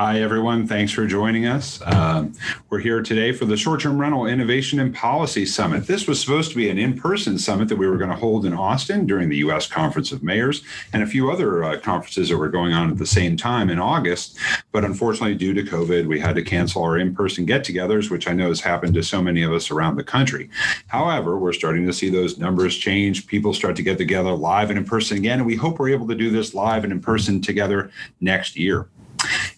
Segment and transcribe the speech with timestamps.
[0.00, 0.66] Hi, everyone.
[0.66, 1.78] Thanks for joining us.
[1.84, 2.32] Um,
[2.70, 5.86] we're here today for the Short Term Rental Innovation and Policy Summit.
[5.86, 8.46] This was supposed to be an in person summit that we were going to hold
[8.46, 9.66] in Austin during the U.S.
[9.66, 10.62] Conference of Mayors
[10.94, 13.78] and a few other uh, conferences that were going on at the same time in
[13.78, 14.38] August.
[14.72, 18.26] But unfortunately, due to COVID, we had to cancel our in person get togethers, which
[18.26, 20.48] I know has happened to so many of us around the country.
[20.86, 23.26] However, we're starting to see those numbers change.
[23.26, 25.40] People start to get together live and in person again.
[25.40, 27.90] And we hope we're able to do this live and in person together
[28.22, 28.88] next year.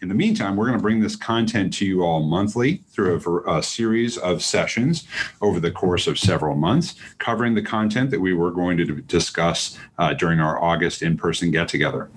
[0.00, 3.58] In the meantime, we're going to bring this content to you all monthly through a,
[3.58, 5.06] a, series of sessions
[5.40, 9.78] over the course of several months, covering the content that we were going to discuss
[9.98, 12.10] uh, during our August in person get together.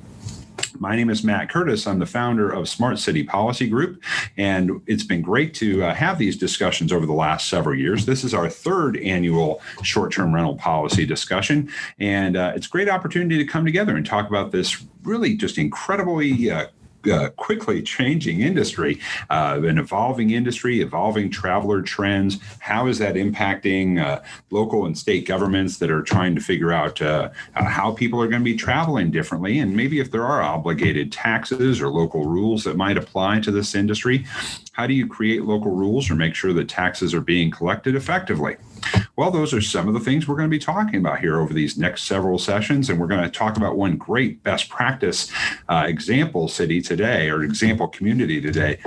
[0.79, 1.87] My name is Matt Curtis.
[1.87, 4.03] I'm the founder of Smart City Policy Group,
[4.37, 8.05] and it's been great to uh, have these discussions over the last several years.
[8.05, 12.89] This is our third annual short term rental policy discussion, and uh, it's a great
[12.89, 16.67] opportunity to come together and talk about this really just incredibly uh,
[17.07, 22.39] uh, quickly changing industry, uh, an evolving industry, evolving traveler trends.
[22.59, 27.01] How is that impacting uh, local and state governments that are trying to figure out
[27.01, 29.59] uh, uh, how people are going to be traveling differently?
[29.59, 33.75] And maybe if there are obligated taxes or local rules that might apply to this
[33.75, 34.25] industry,
[34.73, 38.57] how do you create local rules or make sure that taxes are being collected effectively?
[39.17, 41.53] Well, those are some of the things we're going to be talking about here over
[41.53, 42.89] these next several sessions.
[42.89, 45.31] And we're going to talk about one great best practice
[45.69, 48.77] uh, example city today or example community today,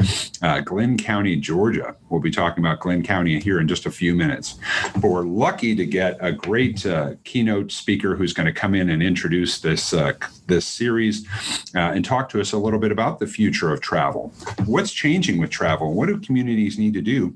[0.43, 1.97] uh, Glynn County, Georgia.
[2.11, 4.59] We'll be talking about Glynn County here in just a few minutes.
[4.95, 8.91] But we're lucky to get a great uh, keynote speaker who's going to come in
[8.91, 10.13] and introduce this, uh,
[10.47, 11.27] this series
[11.75, 14.35] uh, and talk to us a little bit about the future of travel.
[14.67, 15.95] What's changing with travel?
[15.95, 17.35] What do communities need to do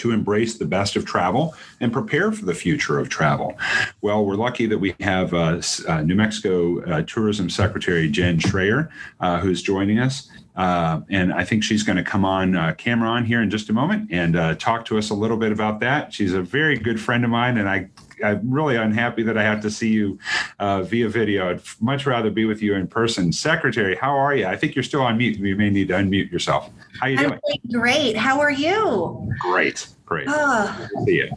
[0.00, 3.56] to embrace the best of travel and prepare for the future of travel.
[4.00, 8.88] Well, we're lucky that we have uh, uh, New Mexico uh, Tourism Secretary Jen Schroer,
[9.20, 10.30] uh, who's joining us.
[10.56, 13.70] Uh, and I think she's going to come on uh, camera on here in just
[13.70, 16.12] a moment and talk to us a little bit about that.
[16.12, 17.88] She's a very good friend of mine, and I
[18.22, 20.18] I'm really unhappy that I have to see you
[20.58, 21.50] uh, via video.
[21.50, 23.32] I'd much rather be with you in person.
[23.32, 24.46] Secretary, how are you?
[24.46, 25.38] I think you're still on mute.
[25.38, 26.70] You may need to unmute yourself.
[27.00, 27.40] How are you doing?
[27.70, 28.16] great.
[28.16, 29.32] How are you?
[29.40, 29.88] Great.
[30.10, 30.26] Great.
[30.26, 31.30] Uh, see you.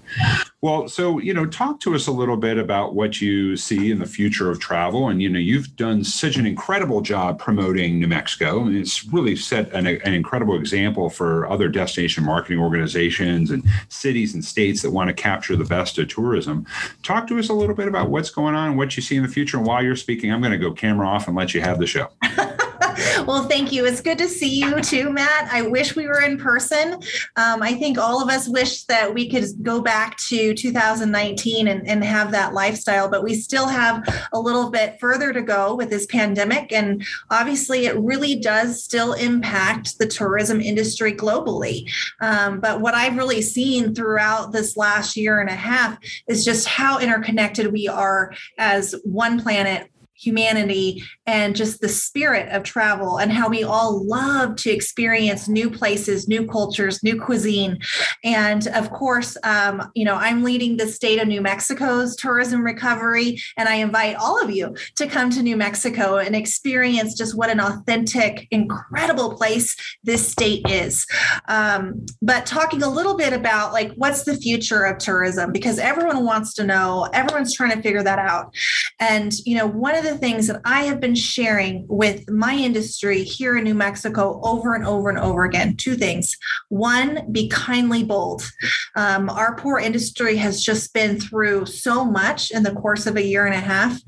[0.62, 4.00] Well, so you know, talk to us a little bit about what you see in
[4.00, 8.08] the future of travel, and you know, you've done such an incredible job promoting New
[8.08, 13.64] Mexico, and it's really set an, an incredible example for other destination marketing organizations and
[13.90, 16.66] cities and states that want to capture the best of tourism.
[17.04, 19.30] Talk to us a little bit about what's going on, what you see in the
[19.30, 21.78] future, and while you're speaking, I'm going to go camera off and let you have
[21.78, 22.10] the show.
[23.28, 23.86] well, thank you.
[23.86, 25.52] It's good to see you too, Matt.
[25.52, 26.94] I wish we were in person.
[27.36, 31.88] Um, I think all of us wish that we could go back to 2019 and,
[31.88, 35.90] and have that lifestyle, but we still have a little bit further to go with
[35.90, 36.72] this pandemic.
[36.72, 41.90] And obviously, it really does still impact the tourism industry globally.
[42.22, 46.68] Um, but what I've really seen throughout this last year and a half is just
[46.68, 49.90] how interconnected we are as one planet
[50.24, 55.70] humanity and just the spirit of travel and how we all love to experience new
[55.70, 57.80] places, new cultures, new cuisine.
[58.24, 63.40] And of course, um, you know, I'm leading the state of New Mexico's tourism recovery,
[63.58, 67.50] and I invite all of you to come to New Mexico and experience just what
[67.50, 71.06] an authentic, incredible place this state is.
[71.48, 76.26] Um, but talking a little bit about like what's the future of tourism because everyone
[76.26, 78.54] wants to know, everyone's trying to figure that out.
[79.00, 83.24] And you know, one of the things that I have been sharing with my industry
[83.24, 86.38] here in New Mexico over and over and over again two things.
[86.70, 88.50] One, be kindly bold.
[88.96, 93.26] Um, our poor industry has just been through so much in the course of a
[93.26, 94.00] year and a half.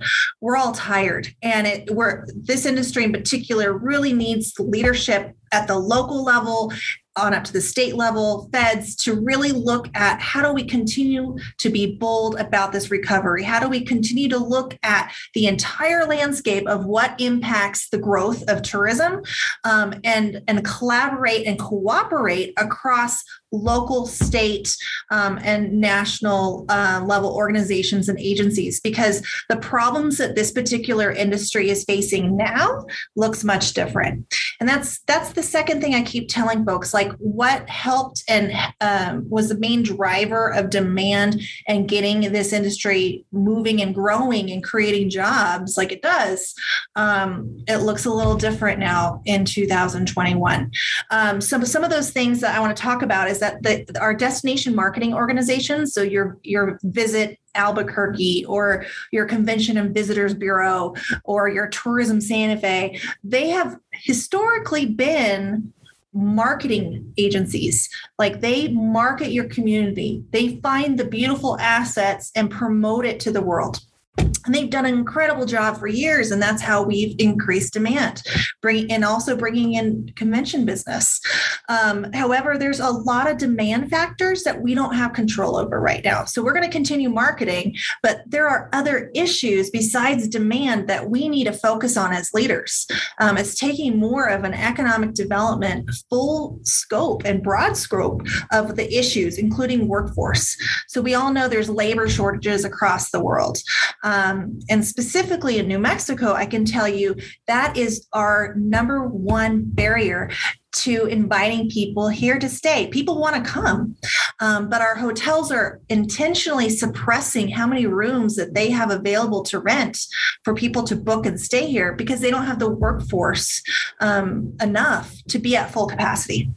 [0.42, 5.78] We're all tired, and it, we're this industry in particular really needs leadership at the
[5.78, 6.72] local level
[7.18, 11.38] on up to the state level, feds, to really look at how do we continue
[11.58, 13.44] to be bold about this recovery?
[13.44, 18.44] How do we continue to look at the entire landscape of what impacts the growth
[18.50, 19.22] of tourism
[19.64, 23.24] um, and, and collaborate and cooperate across
[23.62, 24.76] local, state,
[25.12, 31.70] um, and national uh, level organizations and agencies because the problems that this particular industry
[31.70, 32.86] is facing now
[33.16, 34.26] looks much different.
[34.60, 36.94] And that's that's the second thing I keep telling folks.
[36.94, 43.26] Like, what helped and um, was the main driver of demand and getting this industry
[43.32, 46.54] moving and growing and creating jobs like it does.
[46.96, 50.72] Um, it looks a little different now in 2021.
[51.12, 54.00] Um, so some of those things that I want to talk about is that the,
[54.00, 60.94] our destination marketing organizations, so your your visit Albuquerque or your Convention and Visitors Bureau
[61.24, 65.74] or your Tourism Santa Fe, they have historically been
[66.14, 67.90] marketing agencies.
[68.18, 73.42] Like they market your community, they find the beautiful assets and promote it to the
[73.42, 73.80] world
[74.18, 78.22] and they've done an incredible job for years and that's how we've increased demand
[78.64, 81.22] and also bringing in convention business.
[81.70, 86.04] Um, however there's a lot of demand factors that we don't have control over right
[86.04, 86.26] now.
[86.26, 91.28] So we're going to continue marketing but there are other issues besides demand that we
[91.30, 92.88] need to focus on as leaders.
[93.20, 98.22] Um, it's taking more of an economic development full scope and broad scope
[98.52, 100.58] of the issues including workforce.
[100.88, 103.58] So we all know there's labor shortages across the world
[104.06, 107.16] um, and specifically in New Mexico, I can tell you
[107.48, 110.30] that is our number one barrier
[110.76, 112.88] to inviting people here to stay.
[112.88, 113.96] People want to come,
[114.40, 119.60] um, but our hotels are intentionally suppressing how many rooms that they have available to
[119.60, 119.98] rent
[120.44, 123.62] for people to book and stay here because they don't have the workforce
[124.02, 126.50] um, enough to be at full capacity.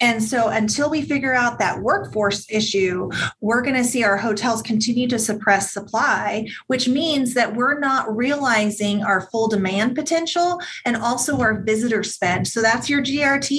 [0.00, 3.10] And so, until we figure out that workforce issue,
[3.40, 8.14] we're going to see our hotels continue to suppress supply, which means that we're not
[8.14, 12.48] realizing our full demand potential and also our visitor spend.
[12.48, 13.51] So, that's your GRT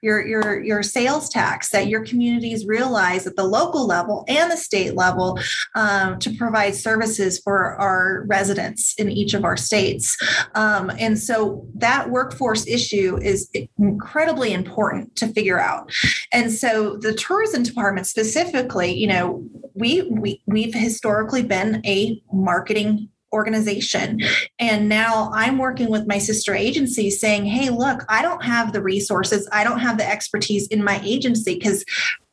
[0.00, 4.56] your your your sales tax that your communities realize at the local level and the
[4.56, 5.38] state level
[5.74, 10.16] um, to provide services for our residents in each of our states.
[10.54, 15.92] Um, and so that workforce issue is incredibly important to figure out.
[16.32, 23.08] And so the tourism department specifically, you know, we, we we've historically been a marketing
[23.32, 24.20] organization.
[24.58, 28.82] And now I'm working with my sister agency saying, hey, look, I don't have the
[28.82, 31.84] resources, I don't have the expertise in my agency because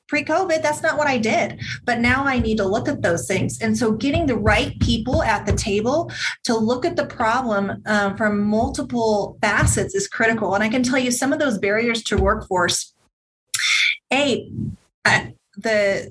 [0.09, 1.61] pre COVID, that's not what I did.
[1.85, 3.61] But now I need to look at those things.
[3.61, 6.11] And so getting the right people at the table
[6.43, 10.55] to look at the problem um, from multiple facets is critical.
[10.55, 12.93] And I can tell you some of those barriers to workforce.
[14.11, 14.51] A,
[15.05, 16.09] uh, the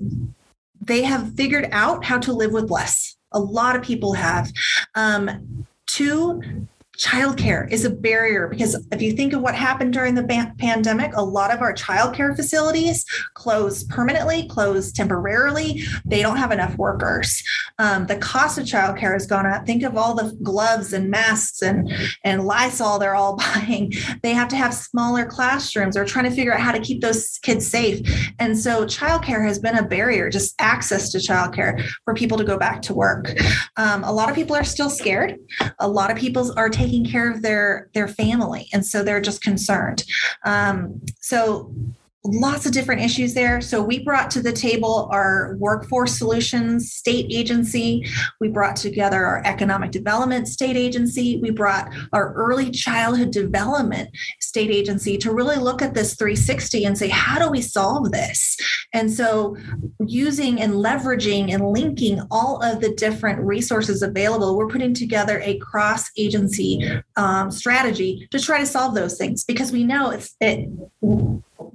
[0.81, 4.51] they have figured out how to live with less a lot of people have.
[4.95, 6.67] Um, two,
[6.99, 11.23] childcare is a barrier because if you think of what happened during the pandemic, a
[11.23, 13.05] lot of our childcare facilities
[13.35, 15.83] closed permanently, closed temporarily.
[16.05, 17.43] They don't have enough workers.
[17.79, 19.65] Um, the cost of childcare has gone up.
[19.65, 21.91] Think of all the gloves and masks and
[22.25, 23.93] and Lysol they're all buying.
[24.23, 25.95] They have to have smaller classrooms.
[25.95, 28.01] They're trying to figure out how to keep those kids safe.
[28.41, 32.59] And so childcare has been a barrier, just access to childcare for people to go
[32.59, 33.33] back to work.
[33.77, 35.37] Um, a lot of people are still scared.
[35.79, 38.69] A lot of people are taking taking care of their their family.
[38.73, 40.05] And so they're just concerned.
[40.45, 41.73] Um, so
[42.25, 43.61] lots of different issues there.
[43.61, 48.07] So we brought to the table our workforce solutions state agency.
[48.41, 51.39] We brought together our economic development state agency.
[51.41, 54.11] We brought our early childhood development
[54.41, 58.57] state agency to really look at this 360 and say, how do we solve this?
[58.93, 59.57] And so
[60.07, 65.59] using and leveraging and linking all of the different resources available, we're putting together a
[65.59, 70.69] cross agency um, strategy to try to solve those things because we know it's it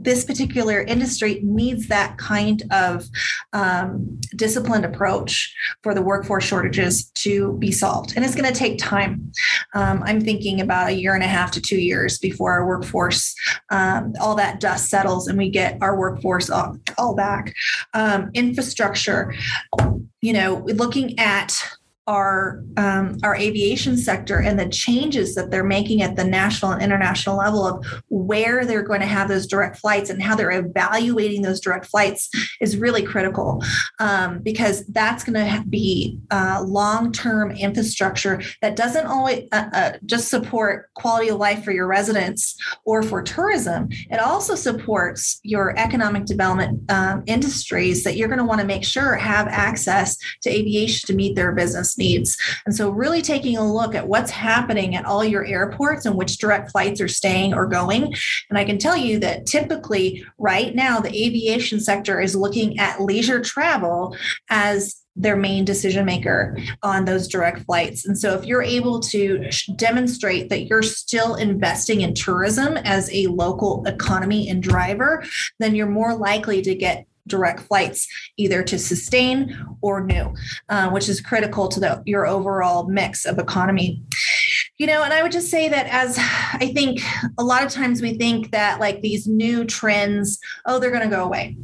[0.04, 3.08] this particular industry needs that kind of
[3.54, 8.14] um, disciplined approach for the workforce shortages to be solved.
[8.16, 9.32] And it's going to take time.
[9.74, 13.34] Um, I'm thinking about a year and a half to two years before our workforce,
[13.72, 17.54] um, all that dust settles and we get our workforce all, all back.
[17.94, 19.34] Um, infrastructure,
[20.22, 21.58] you know, looking at
[22.08, 26.82] our um, our aviation sector and the changes that they're making at the national and
[26.82, 31.42] international level of where they're going to have those direct flights and how they're evaluating
[31.42, 32.30] those direct flights
[32.60, 33.64] is really critical.
[34.00, 40.28] Um, because that's going to be uh, long-term infrastructure that doesn't always uh, uh, just
[40.28, 42.56] support quality of life for your residents
[42.86, 43.88] or for tourism.
[44.10, 48.84] It also supports your economic development um, industries that you're going to want to make
[48.84, 52.38] sure have access to aviation to meet their business needs.
[52.66, 56.38] And so, really taking a look at what's happening at all your airports and which
[56.38, 58.14] direct flights are staying or going.
[58.50, 63.02] And I can tell you that typically, right now, the aviation sector is looking at
[63.02, 64.16] leisure travel
[64.50, 68.06] as their main decision maker on those direct flights.
[68.06, 73.28] And so, if you're able to demonstrate that you're still investing in tourism as a
[73.28, 75.24] local economy and driver,
[75.60, 80.34] then you're more likely to get direct flights either to sustain or new
[80.70, 84.02] uh, which is critical to the, your overall mix of economy.
[84.78, 87.00] You know and i would just say that as i think
[87.38, 91.16] a lot of times we think that like these new trends oh they're going to
[91.16, 91.56] go away.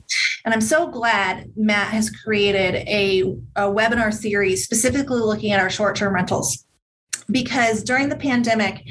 [0.46, 3.22] And I'm so glad Matt has created a,
[3.56, 6.66] a webinar series specifically looking at our short term rentals
[7.32, 8.84] because during the pandemic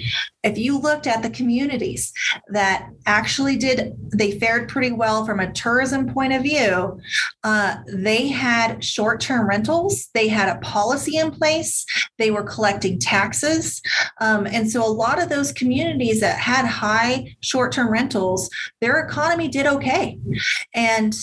[0.43, 2.13] if you looked at the communities
[2.49, 7.01] that actually did they fared pretty well from a tourism point of view
[7.45, 11.85] uh, they had short-term rentals they had a policy in place
[12.19, 13.81] they were collecting taxes.
[14.21, 19.49] Um, and so a lot of those communities that had high short-term rentals their economy
[19.49, 20.19] did okay.
[20.75, 21.15] And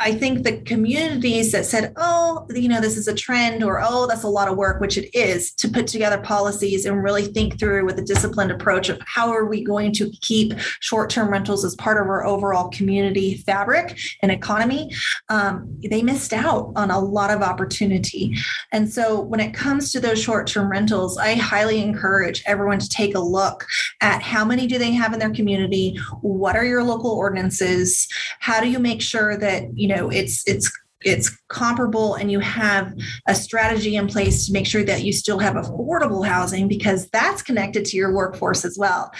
[0.00, 4.06] I think the communities that said, oh, you know, this is a trend or, oh,
[4.06, 7.58] that's a lot of work, which it is, to put together policies and really think
[7.58, 11.64] through with a disciplined approach of how are we going to keep short term rentals
[11.64, 14.94] as part of our overall community fabric and economy,
[15.30, 18.36] um, they missed out on a lot of opportunity.
[18.72, 22.88] And so when it comes to those short term rentals, I highly encourage everyone to
[22.88, 23.66] take a look
[24.00, 25.98] at how many do they have in their community?
[26.20, 28.06] What are your local ordinances?
[28.48, 32.92] How do you make sure that, you know it's it's it's comparable and you have
[33.26, 37.42] a strategy in place to make sure that you still have affordable housing because that's
[37.42, 39.10] connected to your workforce as well.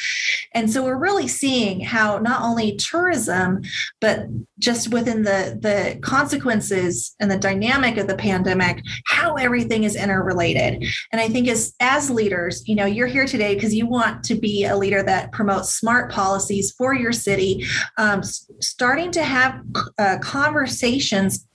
[0.55, 3.63] And so we're really seeing how not only tourism,
[4.01, 4.27] but
[4.59, 10.85] just within the, the consequences and the dynamic of the pandemic, how everything is interrelated.
[11.13, 14.35] And I think as, as leaders, you know, you're here today because you want to
[14.35, 17.65] be a leader that promotes smart policies for your city,
[17.99, 18.23] um,
[18.61, 19.61] starting to have
[19.99, 21.48] uh, conversations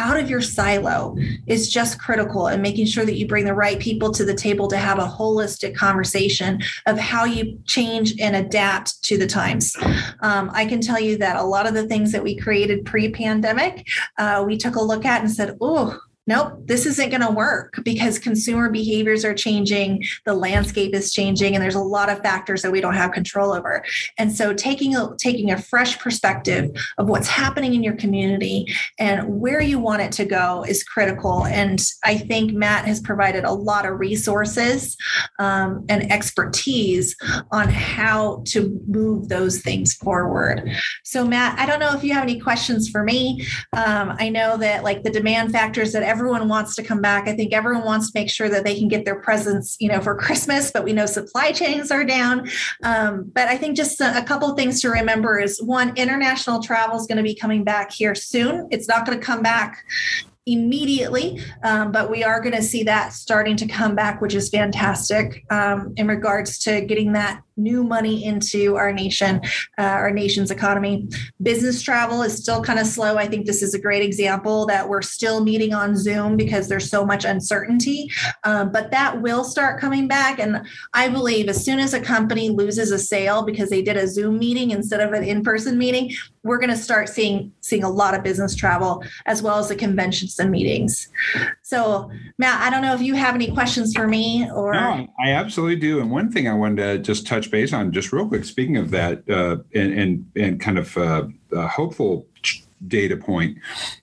[0.00, 1.14] out of your silo
[1.46, 4.66] is just critical and making sure that you bring the right people to the table
[4.66, 9.76] to have a holistic conversation of how you change and adapt to the times.
[10.20, 13.10] Um, I can tell you that a lot of the things that we created pre
[13.10, 17.30] pandemic, uh, we took a look at and said, oh, nope, this isn't going to
[17.30, 22.20] work because consumer behaviors are changing, the landscape is changing, and there's a lot of
[22.20, 23.84] factors that we don't have control over.
[24.16, 29.40] And so taking a taking a fresh perspective of what's happening in your community and
[29.40, 31.46] where you want it to go is critical.
[31.46, 34.96] And I think Matt has provided a lot of resources
[35.40, 37.16] um, and expertise
[37.50, 40.70] on how to move those things forward.
[41.02, 43.44] So Matt, I don't know if you have any questions for me.
[43.72, 47.26] Um, I know that like the demand factors that every everyone wants to come back.
[47.26, 50.00] I think everyone wants to make sure that they can get their presents, you know,
[50.00, 52.48] for Christmas, but we know supply chains are down.
[52.82, 56.98] Um, but I think just a, a couple things to remember is one, international travel
[56.98, 58.68] is going to be coming back here soon.
[58.70, 59.82] It's not going to come back
[60.46, 64.50] immediately, um, but we are going to see that starting to come back, which is
[64.50, 69.40] fantastic um, in regards to getting that new money into our nation,
[69.78, 71.08] uh, our nation's economy.
[71.42, 73.16] Business travel is still kind of slow.
[73.16, 76.88] I think this is a great example that we're still meeting on Zoom because there's
[76.88, 78.10] so much uncertainty,
[78.44, 80.38] um, but that will start coming back.
[80.38, 84.08] And I believe as soon as a company loses a sale because they did a
[84.08, 88.14] Zoom meeting instead of an in-person meeting, we're going to start seeing seeing a lot
[88.14, 91.08] of business travel as well as the conventions and meetings.
[91.70, 94.72] So, Matt, I don't know if you have any questions for me or.
[94.72, 96.00] No, I absolutely do.
[96.00, 98.44] And one thing I wanted to just touch base on just real quick.
[98.44, 102.26] Speaking of that, uh, and, and and kind of uh, a hopeful
[102.88, 103.58] data point.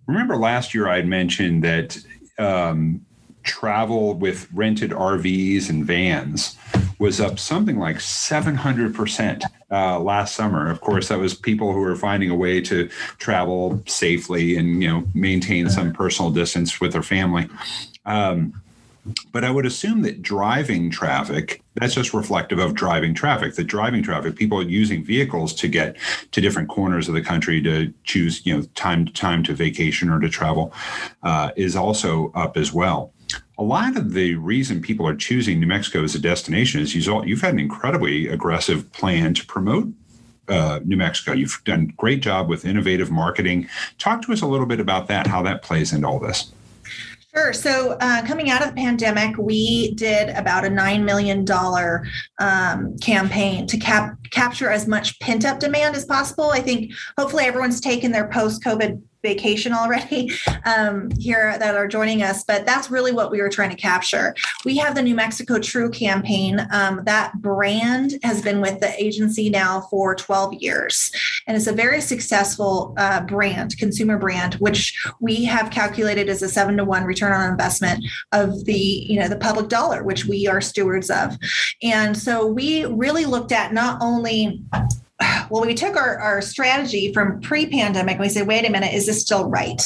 [0.06, 1.98] Remember last year I had mentioned that
[2.40, 3.06] um,
[3.44, 6.58] travel with rented RVs and vans
[7.00, 10.70] was up something like 700% uh, last summer.
[10.70, 12.90] Of course, that was people who were finding a way to
[13.20, 17.48] travel safely and, you know, maintain some personal distance with their family.
[18.06, 18.62] Um,
[19.32, 23.56] but I would assume that driving traffic, that's just reflective of driving traffic.
[23.56, 25.96] The driving traffic, people using vehicles to get
[26.32, 30.10] to different corners of the country to choose, you know, time to time to vacation
[30.10, 30.74] or to travel,
[31.24, 33.14] uh, is also up as well.
[33.60, 37.42] A lot of the reason people are choosing New Mexico as a destination is you've
[37.42, 39.92] had an incredibly aggressive plan to promote
[40.48, 41.34] uh, New Mexico.
[41.34, 43.68] You've done a great job with innovative marketing.
[43.98, 46.52] Talk to us a little bit about that, how that plays into all this.
[47.34, 47.54] Sure.
[47.54, 51.46] So, uh, coming out of the pandemic, we did about a $9 million
[52.40, 56.50] um, campaign to cap- capture as much pent up demand as possible.
[56.52, 60.32] I think hopefully everyone's taken their post COVID vacation already
[60.66, 64.34] um, here that are joining us, but that's really what we were trying to capture.
[64.64, 66.66] We have the New Mexico True campaign.
[66.72, 71.12] Um, that brand has been with the agency now for 12 years,
[71.46, 76.50] and it's a very successful uh, brand, consumer brand, which we have calculated as a
[76.50, 80.48] seven to one return on investment of the you know the public dollar, which we
[80.48, 81.38] are stewards of.
[81.84, 84.64] And so we really looked at not only
[85.50, 89.06] well, we took our, our strategy from pre-pandemic and we said, wait a minute, is
[89.06, 89.82] this still right?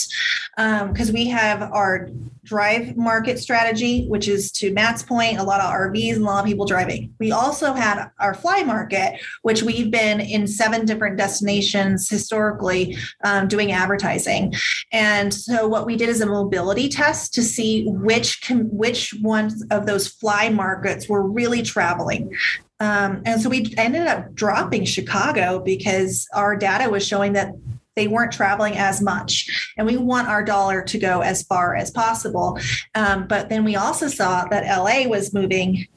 [0.57, 2.09] Because um, we have our
[2.43, 6.43] drive market strategy, which is to Matt's point, a lot of RVs and a lot
[6.43, 7.13] of people driving.
[7.19, 13.47] We also had our fly market, which we've been in seven different destinations historically um,
[13.47, 14.53] doing advertising.
[14.91, 19.85] And so what we did is a mobility test to see which which ones of
[19.85, 22.35] those fly markets were really traveling.
[22.81, 27.53] Um, and so we ended up dropping Chicago because our data was showing that
[27.95, 29.71] they weren't traveling as much.
[29.77, 32.57] And we want our dollar to go as far as possible.
[32.95, 35.87] Um, but then we also saw that LA was moving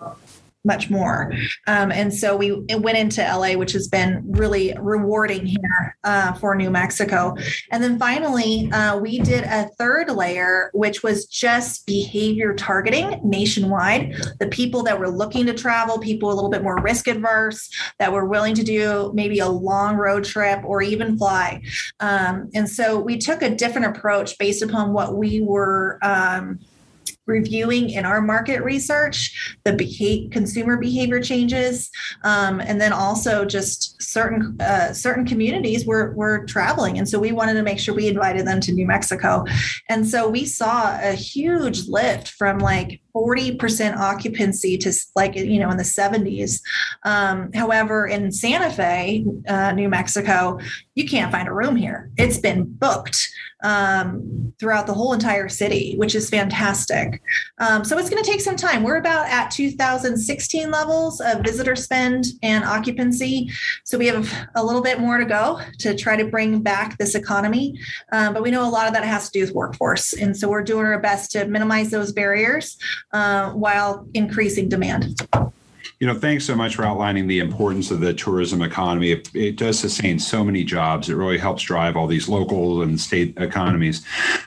[0.64, 1.32] much more.
[1.66, 6.54] Um, and so we went into LA, which has been really rewarding here uh, for
[6.54, 7.34] New Mexico.
[7.70, 14.16] And then finally, uh, we did a third layer, which was just behavior targeting nationwide.
[14.40, 17.68] The people that were looking to travel, people a little bit more risk adverse,
[17.98, 21.62] that were willing to do maybe a long road trip or even fly.
[22.00, 25.98] Um, and so we took a different approach based upon what we were.
[26.02, 26.60] Um,
[27.26, 31.90] reviewing in our market research the behavior, consumer behavior changes
[32.22, 36.98] um, and then also just certain uh, certain communities were, were traveling.
[36.98, 39.44] And so we wanted to make sure we invited them to new mexico.
[39.88, 45.70] And so we saw a huge lift from like 40% occupancy to like you know
[45.70, 46.60] in the 70s
[47.04, 50.58] um, however in santa fe uh, new mexico
[50.94, 52.10] you can't find a room here.
[52.16, 53.28] It's been booked
[53.64, 57.20] um, throughout the whole entire city, which is fantastic.
[57.58, 58.82] Um, so it's going to take some time.
[58.82, 63.50] We're about at 2016 levels of visitor spend and occupancy.
[63.84, 67.14] So we have a little bit more to go to try to bring back this
[67.14, 67.78] economy.
[68.12, 70.12] Um, but we know a lot of that has to do with workforce.
[70.12, 72.76] And so we're doing our best to minimize those barriers
[73.12, 75.26] uh, while increasing demand.
[76.04, 79.12] You know, thanks so much for outlining the importance of the tourism economy.
[79.12, 81.08] It, it, does sustain so many jobs.
[81.08, 84.04] It really helps drive all these local and state economies.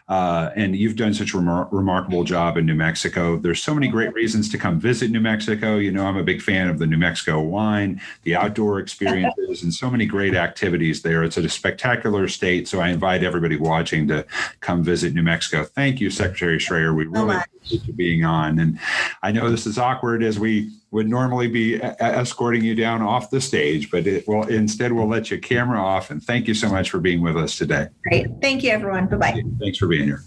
[0.08, 3.38] Uh, and you've done such a remar- remarkable job in New Mexico.
[3.38, 5.78] There's so many great reasons to come visit New Mexico.
[5.78, 9.74] You know, I'm a big fan of the New Mexico wine, the outdoor experiences, and
[9.74, 11.24] so many great activities there.
[11.24, 12.68] It's a spectacular state.
[12.68, 14.28] So I invite everybody watching to
[14.60, 15.64] come visit New Mexico.
[15.64, 16.96] Thank you, Secretary Schroer.
[16.96, 18.60] We really appreciate you being on.
[18.60, 18.80] And
[19.24, 23.42] I know this is awkward as we would normally be escorting you down off the
[23.42, 26.10] stage, but it will instead we'll let you camera off.
[26.12, 27.88] And thank you so much for being with us today.
[28.04, 28.28] Great.
[28.42, 29.08] Thank you, everyone.
[29.08, 29.44] Bye bye.
[29.60, 30.22] Thanks for being here.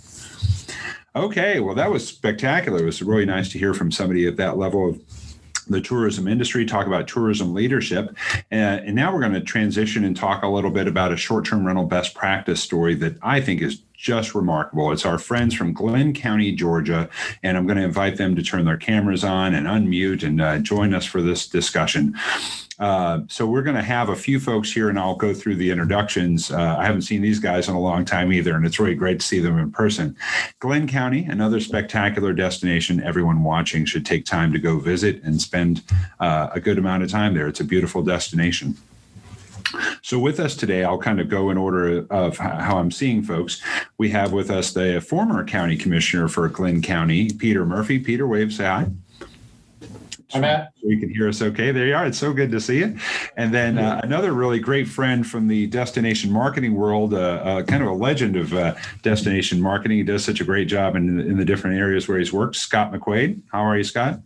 [1.17, 2.81] Okay, well, that was spectacular.
[2.81, 5.01] It was really nice to hear from somebody at that level of
[5.67, 8.15] the tourism industry, talk about tourism leadership.
[8.51, 11.45] And, and now we're going to transition and talk a little bit about a short
[11.45, 14.91] term rental best practice story that I think is just remarkable.
[14.93, 17.11] It's our friends from Glynn County, Georgia,
[17.43, 20.59] and I'm going to invite them to turn their cameras on and unmute and uh,
[20.59, 22.17] join us for this discussion.
[22.79, 25.71] Uh, so we're going to have a few folks here, and I'll go through the
[25.71, 26.51] introductions.
[26.51, 29.21] Uh, I haven't seen these guys in a long time either, and it's really great
[29.21, 30.17] to see them in person.
[30.61, 33.03] Glynn County, another spectacular destination.
[33.03, 35.83] Everyone watching should take time to go visit and spend
[36.21, 37.49] uh, a good amount of time there.
[37.49, 38.79] It's a beautiful destination.
[40.03, 43.63] So, with us today, I'll kind of go in order of how I'm seeing folks.
[43.99, 47.99] We have with us the former county commissioner for Glynn County, Peter Murphy.
[47.99, 48.87] Peter, wave, say hi.
[50.33, 50.73] Hi, Matt.
[50.81, 51.73] So you can hear us okay.
[51.73, 52.07] There you are.
[52.07, 52.97] It's so good to see you.
[53.37, 57.83] And then uh, another really great friend from the destination marketing world, uh, uh, kind
[57.83, 59.99] of a legend of uh, destination marketing.
[59.99, 62.57] He does such a great job in, in the different areas where he's worked.
[62.57, 63.43] Scott McQuade.
[63.51, 64.21] How are you, Scott?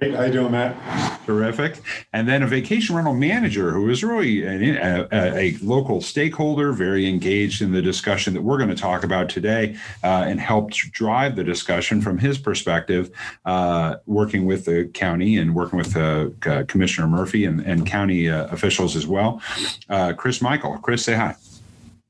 [0.00, 0.14] Great.
[0.14, 1.26] How you doing, Matt?
[1.26, 1.78] Terrific.
[2.14, 7.06] And then a vacation rental manager who is really a, a, a, local stakeholder, very
[7.06, 11.36] engaged in the discussion that we're going to talk about today, uh, and helped drive
[11.36, 13.10] the discussion from his perspective,
[13.44, 16.30] uh, working with the county and working with uh,
[16.64, 19.42] Commissioner Murphy and, and county uh, officials as well.
[19.90, 20.78] Uh, Chris Michael.
[20.78, 21.36] Chris, say hi.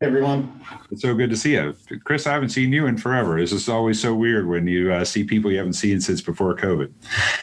[0.03, 0.59] Everyone.
[0.91, 1.77] It's so good to see you.
[2.05, 3.39] Chris, I haven't seen you in forever.
[3.39, 6.57] This is always so weird when you uh, see people you haven't seen since before
[6.57, 6.91] COVID.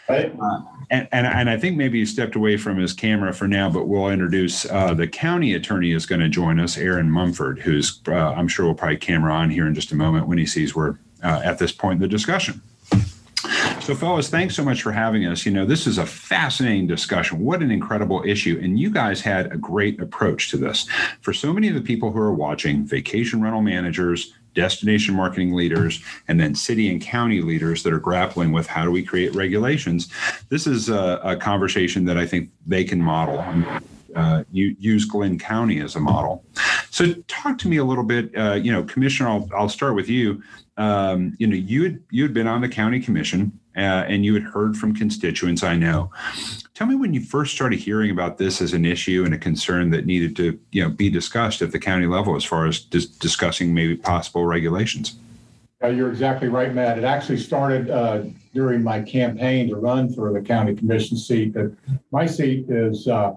[0.09, 0.33] Right.
[0.41, 3.69] Uh, and, and, and, I think maybe he stepped away from his camera for now,
[3.69, 8.01] but we'll introduce uh, the county attorney is going to join us, Aaron Mumford, who's
[8.07, 10.75] uh, I'm sure will probably camera on here in just a moment when he sees
[10.75, 12.63] we're uh, at this point in the discussion.
[13.81, 15.45] So, fellas, thanks so much for having us.
[15.45, 17.39] You know, this is a fascinating discussion.
[17.39, 18.59] What an incredible issue.
[18.61, 20.87] And you guys had a great approach to this.
[21.21, 26.01] For so many of the people who are watching, vacation rental managers, destination marketing leaders,
[26.27, 30.09] and then city and county leaders that are grappling with how do we create regulations,
[30.49, 33.45] this is a, a conversation that I think they can model.
[34.15, 36.43] Uh, you use Glynn County as a model.
[36.89, 38.35] So, talk to me a little bit.
[38.35, 40.41] Uh, you know, Commissioner, I'll, I'll start with you.
[40.77, 44.33] Um, you know, you had you had been on the county commission, uh, and you
[44.33, 46.11] had heard from constituents, I know.
[46.73, 49.89] Tell me when you first started hearing about this as an issue and a concern
[49.91, 53.07] that needed to you know, be discussed at the county level as far as dis-
[53.07, 55.15] discussing maybe possible regulations.
[55.81, 56.97] You're exactly right, Matt.
[56.97, 58.23] It actually started uh,
[58.55, 61.55] during my campaign to run for the county commission seat.
[62.11, 63.35] My seat is uh,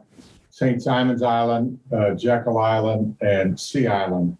[0.48, 0.82] St.
[0.82, 4.38] Simons Island, uh, Jekyll Island, and Sea Island.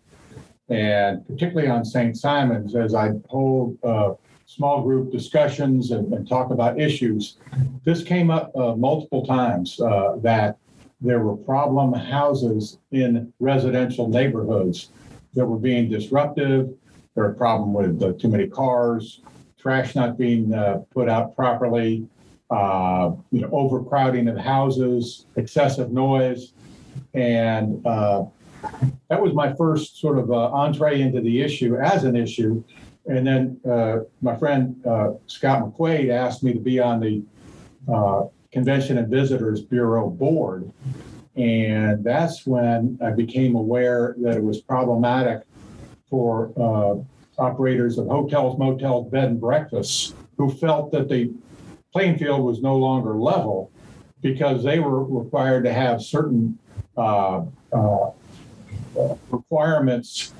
[0.70, 2.16] And particularly on St.
[2.16, 4.14] Simons, as I hold uh,
[4.46, 7.36] small group discussions and and talk about issues,
[7.84, 10.58] this came up uh, multiple times uh, that
[11.00, 14.90] there were problem houses in residential neighborhoods
[15.34, 16.68] that were being disruptive,
[17.14, 19.20] there were a problem with uh, too many cars,
[19.58, 22.06] trash not being uh, put out properly,
[22.50, 26.52] uh, you know, overcrowding of houses, excessive noise,
[27.14, 27.84] and
[29.08, 32.62] that was my first sort of uh, entree into the issue as an issue.
[33.06, 37.22] And then uh, my friend uh, Scott McQuade asked me to be on the
[37.92, 40.70] uh, Convention and Visitors Bureau board.
[41.36, 45.42] And that's when I became aware that it was problematic
[46.08, 51.32] for uh, operators of hotels, motels, bed and breakfasts who felt that the
[51.92, 53.70] playing field was no longer level
[54.20, 56.58] because they were required to have certain
[56.96, 57.42] uh,
[57.72, 58.10] uh,
[59.30, 60.32] requirements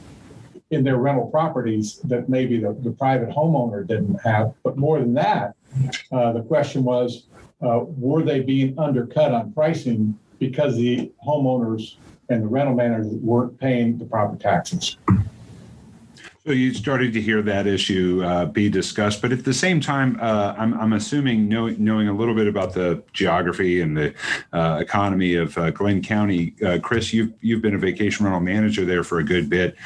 [0.71, 4.55] in their rental properties that maybe the, the private homeowner didn't have.
[4.63, 5.55] But more than that,
[6.13, 7.27] uh, the question was,
[7.63, 11.97] uh, were they being undercut on pricing because the homeowners
[12.29, 14.97] and the rental managers weren't paying the proper taxes?
[16.47, 20.19] So you started to hear that issue uh, be discussed, but at the same time,
[20.23, 24.15] uh, I'm, I'm, assuming know, knowing a little bit about the geography and the
[24.55, 28.87] uh, economy of uh, Glynn County, uh, Chris, you've you've been a vacation rental manager
[28.87, 29.77] there for a good bit.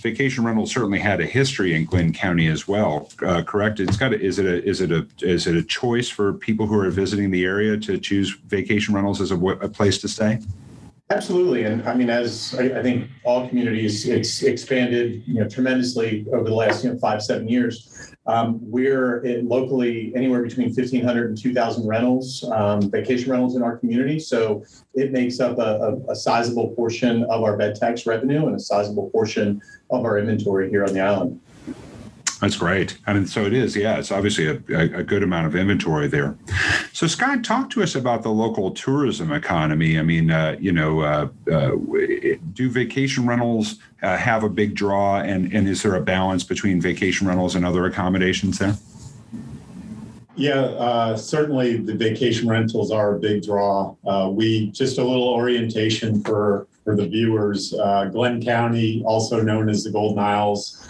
[0.00, 3.78] Vacation rentals certainly had a history in Glynn County as well, uh, correct?
[3.78, 6.66] It's got a, is it a is it a is it a choice for people
[6.66, 10.38] who are visiting the area to choose vacation rentals as a, a place to stay?
[11.10, 16.26] Absolutely, and I mean, as I, I, think all communities, it's expanded, you know, tremendously
[16.34, 18.14] over the last, you know, five seven years.
[18.26, 24.18] Um, we're locally anywhere between 1,500 and 2,000 rentals, um, vacation rentals in our community.
[24.18, 28.54] So it makes up a, a, a sizable portion of our bed tax revenue and
[28.54, 31.40] a sizable portion of our inventory here on the island.
[32.40, 32.98] That's great.
[33.06, 33.74] And so it is.
[33.74, 34.52] Yeah, it's obviously a,
[34.98, 36.36] a, good amount of inventory there.
[36.92, 39.98] So, Scott, talk to us about the local tourism economy.
[39.98, 41.70] I mean, uh, you know, uh, uh,
[42.52, 45.18] do vacation rentals uh, have a big draw?
[45.20, 48.76] And, and is there a balance between vacation rentals and other accommodations there?
[50.36, 53.96] Yeah, uh, certainly the vacation rentals are a big draw.
[54.06, 57.74] Uh, we just a little orientation for for the viewers.
[58.12, 60.87] Glynn County, also known as the Golden Isles,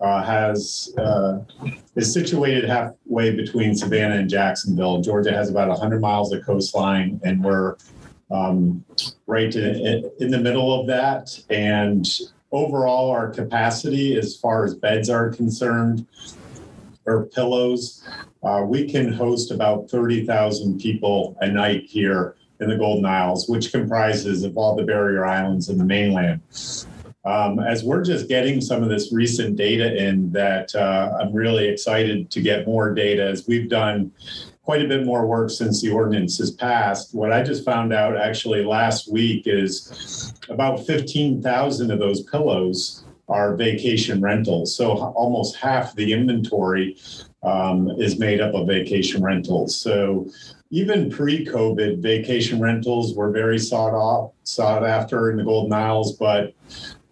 [0.00, 1.40] uh, has uh,
[1.96, 5.00] is situated halfway between Savannah and Jacksonville.
[5.00, 7.76] Georgia has about 100 miles of coastline, and we're
[8.30, 8.84] um,
[9.26, 11.38] right in, in the middle of that.
[11.50, 12.08] And
[12.50, 16.06] overall, our capacity, as far as beds are concerned,
[17.06, 18.06] or pillows,
[18.42, 23.72] uh, we can host about 30,000 people a night here in the Golden Isles, which
[23.72, 26.40] comprises of all the barrier islands and the mainland.
[27.24, 31.68] Um, as we're just getting some of this recent data in that uh, I'm really
[31.68, 34.10] excited to get more data as we've done
[34.62, 37.14] quite a bit more work since the ordinance has passed.
[37.14, 43.54] What I just found out actually last week is about 15,000 of those pillows are
[43.54, 44.74] vacation rentals.
[44.74, 46.96] So almost half the inventory
[47.42, 49.76] um, is made up of vacation rentals.
[49.76, 50.28] So
[50.70, 56.54] even pre-COVID, vacation rentals were very sought off, sought after in the Golden Isles, but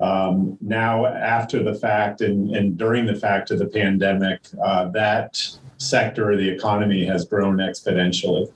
[0.00, 5.44] um, now, after the fact and, and during the fact of the pandemic, uh, that
[5.78, 8.50] sector of the economy has grown exponentially.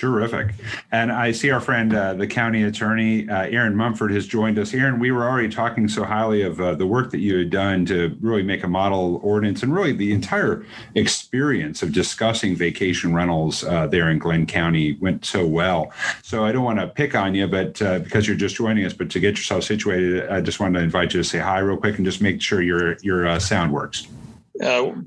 [0.00, 0.54] Terrific.
[0.92, 4.72] And I see our friend, uh, the county attorney, uh, Aaron Mumford, has joined us.
[4.72, 7.84] Aaron, we were already talking so highly of uh, the work that you had done
[7.84, 13.62] to really make a model ordinance and really the entire experience of discussing vacation rentals
[13.62, 15.92] uh, there in Glynn County went so well.
[16.22, 18.94] So I don't want to pick on you, but uh, because you're just joining us,
[18.94, 21.76] but to get yourself situated, I just wanted to invite you to say hi real
[21.76, 24.08] quick and just make sure your, your uh, sound works.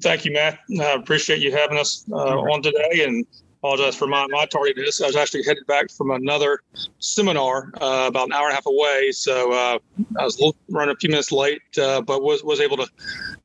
[0.01, 0.59] thank you, Matt.
[0.79, 3.25] I appreciate you having us on today and
[3.63, 5.01] apologize for my, my tardiness.
[5.01, 6.59] I was actually headed back from another
[6.99, 9.11] seminar uh, about an hour and a half away.
[9.13, 9.79] So uh,
[10.19, 12.87] I was running a few minutes late, uh, but was, was able to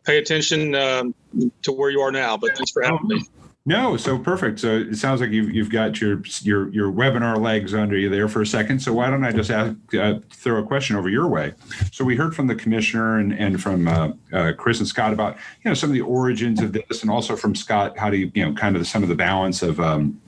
[0.05, 1.15] pay attention um,
[1.63, 2.37] to where you are now.
[2.37, 3.23] But thanks for having me.
[3.69, 4.61] No, so perfect.
[4.61, 8.27] So it sounds like you've you've got your your your webinar legs under you there
[8.27, 8.81] for a second.
[8.81, 11.53] So why don't I just ask, uh, throw a question over your way?
[11.93, 15.37] So we heard from the commissioner and and from uh, uh, Chris and Scott about
[15.63, 18.33] you know some of the origins of this, and also from Scott how do you
[18.35, 19.79] you know kind of some of the balance of.
[19.79, 20.19] Um,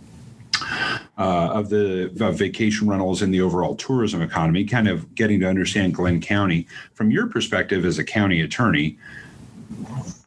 [1.16, 5.46] uh, of the of vacation rentals in the overall tourism economy, kind of getting to
[5.46, 8.98] understand Glynn County from your perspective as a county attorney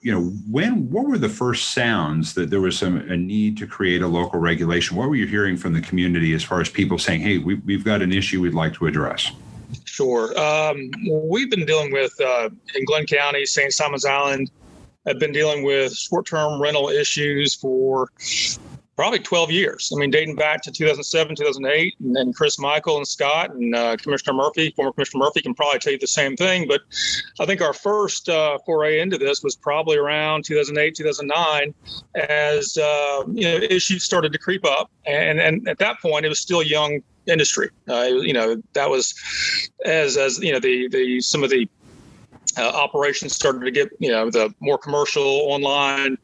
[0.03, 3.65] you know, when what were the first sounds that there was some a need to
[3.65, 4.97] create a local regulation?
[4.97, 7.85] What were you hearing from the community as far as people saying, "Hey, we, we've
[7.85, 9.31] got an issue we'd like to address"?
[9.85, 10.37] Sure.
[10.37, 13.71] Um, we've been dealing with uh, in Glynn County, St.
[13.73, 14.51] Simons Island.
[15.07, 18.09] I've been dealing with short-term rental issues for
[18.95, 19.91] probably 12 years.
[19.93, 23.97] I mean, dating back to 2007, 2008, and then Chris Michael and Scott and uh,
[23.97, 26.67] Commissioner Murphy, former Commissioner Murphy, can probably tell you the same thing.
[26.67, 26.81] But
[27.39, 31.73] I think our first uh, foray into this was probably around 2008, 2009,
[32.15, 36.29] as uh, you know issues started to creep up, and and at that point it
[36.29, 37.69] was still young industry.
[37.89, 39.13] Uh, you know, that was
[39.85, 41.67] as as you know the the some of the
[42.57, 46.17] uh, operations started to get you know the more commercial online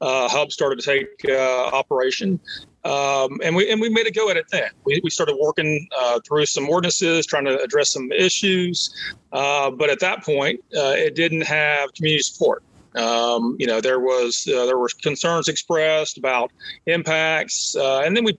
[0.00, 2.40] uh, hub started to take uh, operation.
[2.84, 4.70] Um, and we and we made a go at it then.
[4.84, 8.94] We, we started working uh, through some ordinances, trying to address some issues.
[9.32, 12.62] Uh, but at that point, uh, it didn't have community support.
[12.96, 16.50] Um, you know, there was uh, there were concerns expressed about
[16.86, 18.38] impacts, uh, and then we,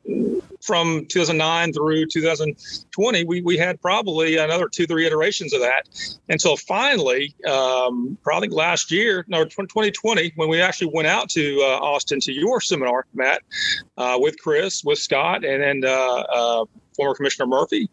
[0.61, 5.87] from 2009 through 2020, we we had probably another two three iterations of that
[6.29, 11.79] until finally, um, probably last year, no, 2020, when we actually went out to uh,
[11.79, 13.41] Austin to your seminar, Matt,
[13.97, 16.65] uh, with Chris, with Scott, and then uh, uh,
[16.97, 17.89] former Commissioner Murphy.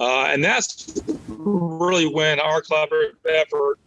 [0.00, 3.78] Uh, and that's really when our collaborative effort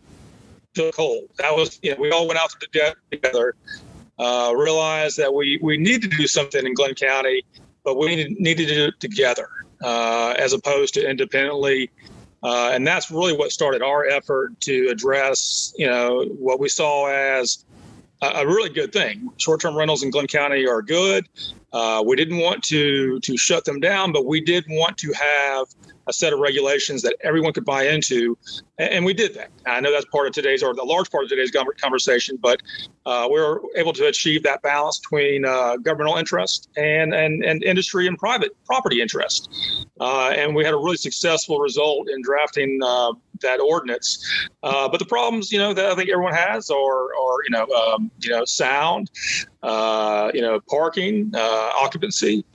[0.77, 1.29] took hold.
[1.37, 3.55] That was, you know, we all went out together,
[4.19, 7.43] uh, realized that we, we need to do something in Glynn County,
[7.83, 9.49] but we needed to do it together
[9.83, 11.89] uh, as opposed to independently.
[12.43, 17.07] Uh, and that's really what started our effort to address, you know, what we saw
[17.07, 17.65] as
[18.21, 19.29] a, a really good thing.
[19.37, 21.27] Short-term rentals in Glynn County are good.
[21.77, 25.67] Uh, we didn't want to to shut them down, but we did want to have
[26.07, 28.35] a set of regulations that everyone could buy into,
[28.79, 29.51] and we did that.
[29.67, 32.63] I know that's part of today's or the large part of today's government conversation, but
[33.05, 37.63] uh, we were able to achieve that balance between uh, governmental interest and, and and
[37.63, 39.47] industry and private property interest,
[39.99, 43.11] uh, and we had a really successful result in drafting uh,
[43.41, 44.25] that ordinance.
[44.63, 47.67] Uh, but the problems, you know, that I think everyone has are are you know
[47.67, 49.11] um, you know sound,
[49.63, 51.31] uh, you know parking,
[51.79, 52.45] occupancy.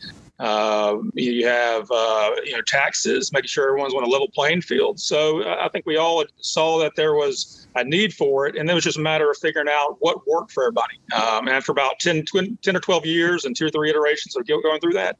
[0.42, 4.98] Uh, you have uh, you know taxes, making sure everyone's on a level playing field.
[4.98, 8.68] So uh, I think we all saw that there was a need for it, and
[8.68, 10.98] it was just a matter of figuring out what worked for everybody.
[11.14, 14.44] Um, after about 10, 20, 10 or 12 years and two or three iterations of
[14.46, 15.16] going through that,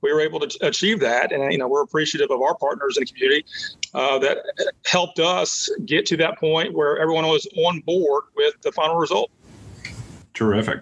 [0.00, 1.32] we were able to achieve that.
[1.32, 3.44] And you know we're appreciative of our partners in the community
[3.92, 4.38] uh, that
[4.86, 9.30] helped us get to that point where everyone was on board with the final result.
[10.32, 10.80] Terrific.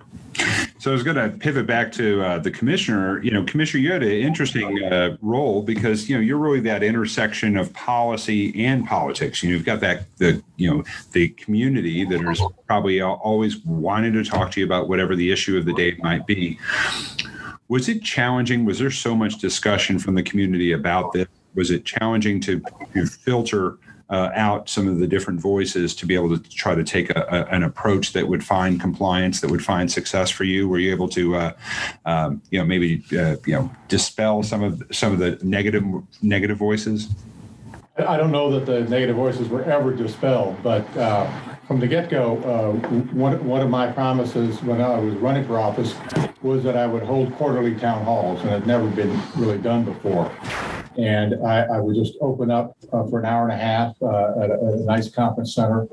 [0.80, 3.22] So I was going to pivot back to uh, the commissioner.
[3.22, 6.82] You know, commissioner, you had an interesting uh, role because you know you're really that
[6.82, 9.42] intersection of policy and politics.
[9.42, 14.14] You know, you've got that the you know the community that is probably always wanting
[14.14, 16.58] to talk to you about whatever the issue of the day might be.
[17.68, 18.64] Was it challenging?
[18.64, 21.28] Was there so much discussion from the community about this?
[21.54, 22.62] Was it challenging to,
[22.94, 23.76] to filter?
[24.10, 27.20] Uh, out some of the different voices to be able to try to take a,
[27.30, 30.68] a, an approach that would find compliance, that would find success for you?
[30.68, 31.52] Were you able to, uh,
[32.04, 35.84] um, you know, maybe uh, you know dispel some of some of the negative
[36.22, 37.08] negative voices?
[37.96, 41.30] I don't know that the negative voices were ever dispelled, but uh,
[41.70, 45.94] from the get-go, uh, one, one of my promises when I was running for office
[46.42, 49.84] was that I would hold quarterly town halls, and it had never been really done
[49.84, 50.32] before.
[50.98, 54.42] And I, I would just open up uh, for an hour and a half uh,
[54.42, 55.86] at, a, at, a, nice conference center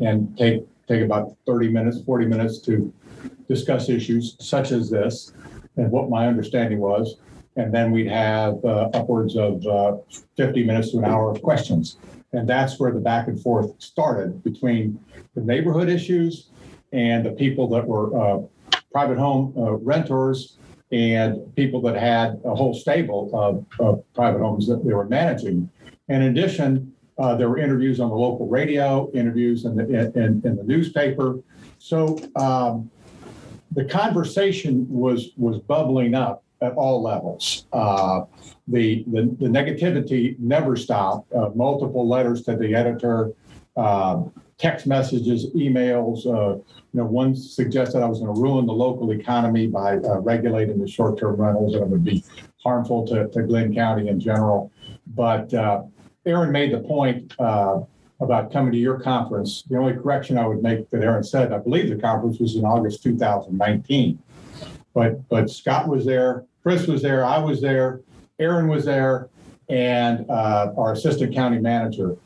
[0.00, 2.92] and take take about 30 minutes, 40 minutes to
[3.46, 5.32] discuss issues such as this
[5.76, 7.18] and what my understanding was.
[7.54, 9.98] And then we'd have uh, upwards of uh,
[10.36, 11.98] 50 minutes to an hour of questions.
[12.32, 14.98] And that's where the back and forth started between
[15.34, 16.50] the neighborhood issues
[16.92, 18.40] and the people that were uh,
[18.92, 20.58] private home uh, renters
[20.92, 25.70] and people that had a whole stable of, of private homes that they were managing.
[26.08, 29.84] In addition, uh, there were interviews on the local radio, interviews in the,
[30.16, 31.38] in, in the newspaper.
[31.78, 32.90] So um,
[33.72, 37.66] the conversation was was bubbling up at all levels.
[37.72, 38.22] Uh,
[38.68, 41.32] the, the, the negativity never stopped.
[41.32, 43.32] Uh, multiple letters to the editor,
[43.76, 44.22] uh,
[44.60, 46.26] text messages, emails.
[46.26, 50.18] Uh, you know, one suggested I was going to ruin the local economy by uh,
[50.18, 52.22] regulating the short-term rentals, and it would be
[52.62, 54.70] harmful to, to Glynn County in general.
[55.06, 55.84] But uh,
[56.26, 57.80] Aaron made the point uh,
[58.20, 59.62] about coming to your conference.
[59.62, 62.64] The only correction I would make that Aaron said, I believe the conference was in
[62.64, 64.18] August 2019.
[64.92, 68.00] But but Scott was there, Chris was there, I was there,
[68.38, 69.28] Aaron was there,
[69.70, 72.16] and uh, our assistant county manager.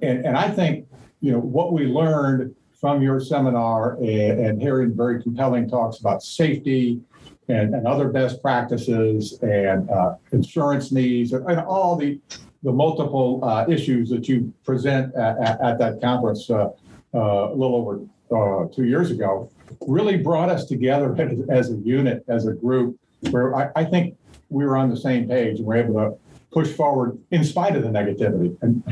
[0.00, 0.88] And, and I think,
[1.24, 6.22] you know, what we learned from your seminar and, and hearing very compelling talks about
[6.22, 7.00] safety
[7.48, 12.20] and, and other best practices and uh, insurance needs and, and, all the,
[12.62, 16.68] the multiple uh, issues that you present at, at, at that conference uh,
[17.14, 21.16] uh a little over uh, two years ago really brought us together
[21.48, 22.98] as, as, a unit, as a group,
[23.30, 24.14] where I, I think
[24.50, 26.18] we were on the same page and we're able to
[26.52, 28.58] push forward in spite of the negativity.
[28.60, 28.82] And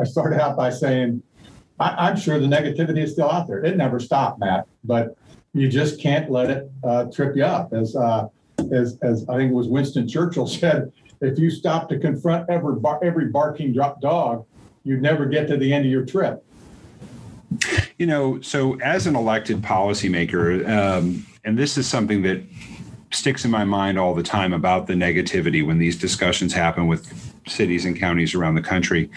[0.00, 1.22] I started out by saying,
[1.78, 3.64] I, am sure the negativity is still out there.
[3.64, 5.16] It never stopped, Matt, but
[5.52, 7.72] you just can't let it uh, trip you up.
[7.72, 8.28] As, uh,
[8.72, 12.76] as, as I think it was Winston Churchill said, if you stop to confront every,
[12.76, 14.44] bar- every barking dog,
[14.84, 16.42] you'd never get to the end of your trip.
[17.98, 22.42] You know, so as an elected policymaker, um, and this is something that
[23.10, 27.25] sticks in my mind all the time about the negativity when these discussions happen with
[27.46, 29.10] cities and counties around the country.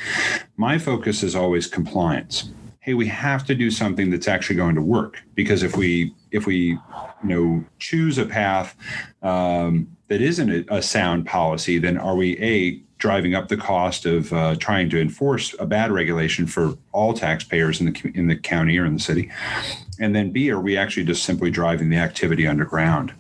[0.57, 2.51] My focus is always compliance.
[2.79, 6.45] Hey, we have to do something that's actually going to work because if we if
[6.45, 6.79] we you
[7.23, 8.75] know choose a path
[9.21, 14.05] um, that isn't a, a, sound policy, then are we a driving up the cost
[14.05, 18.35] of uh, trying to enforce a bad regulation for all taxpayers in the in the
[18.35, 19.29] county or in the city,
[19.99, 23.13] and then b are we actually just simply driving the activity underground?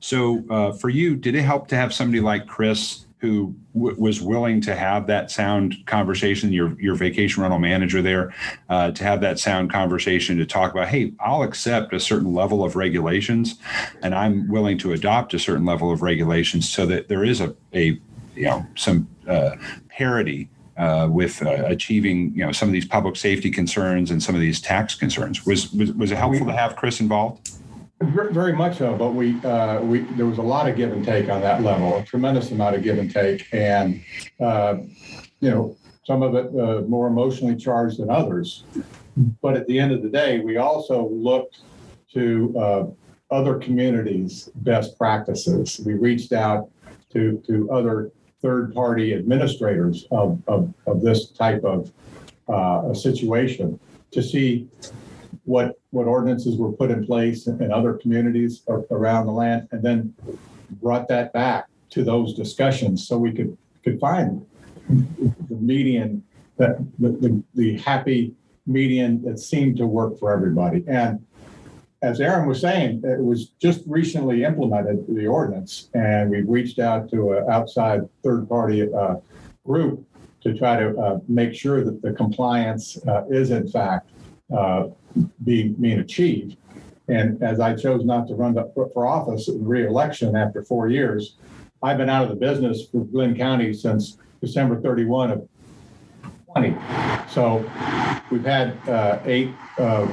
[0.00, 4.20] So uh, for you, did it help to have somebody like Chris who w- was
[4.20, 8.34] willing to have that sound conversation, your your vacation rental manager there,
[8.68, 12.64] uh, to have that sound conversation to talk about, hey, I'll accept a certain level
[12.64, 13.54] of regulations,
[14.02, 17.54] and I'm willing to adopt a certain level of regulations so that there is a
[17.72, 18.00] a
[18.34, 19.52] you know some uh,
[19.88, 24.34] parity uh, with uh, achieving you know some of these public safety concerns and some
[24.34, 25.46] of these tax concerns.
[25.46, 27.51] Was was, was it helpful to have Chris involved?
[28.02, 31.28] Very much so, but we uh, we there was a lot of give and take
[31.28, 34.02] on that level, a tremendous amount of give and take, and
[34.40, 34.78] uh,
[35.40, 38.64] you know some of it uh, more emotionally charged than others.
[39.40, 41.60] But at the end of the day, we also looked
[42.14, 42.86] to uh,
[43.30, 45.80] other communities' best practices.
[45.84, 46.70] We reached out
[47.12, 48.10] to to other
[48.42, 51.92] third party administrators of, of, of this type of
[52.48, 53.78] uh, situation
[54.10, 54.68] to see
[55.44, 60.14] what what ordinances were put in place in other communities around the land, and then
[60.82, 64.44] brought that back to those discussions so we could could find
[64.88, 66.22] the median
[66.56, 68.34] that the, the, the happy
[68.66, 70.84] median that seemed to work for everybody.
[70.86, 71.24] And
[72.02, 77.10] as Aaron was saying, it was just recently implemented the ordinance, and we've reached out
[77.10, 79.16] to an outside third party uh,
[79.64, 80.04] group
[80.42, 84.10] to try to uh, make sure that the compliance uh, is in fact
[85.44, 86.56] being, being achieved.
[87.08, 91.36] And as I chose not to run for office reelection after four years,
[91.82, 95.48] I've been out of the business for Glynn County since December 31 of
[96.52, 96.76] 20.
[97.28, 97.58] So
[98.30, 100.06] we've had uh, eight, uh,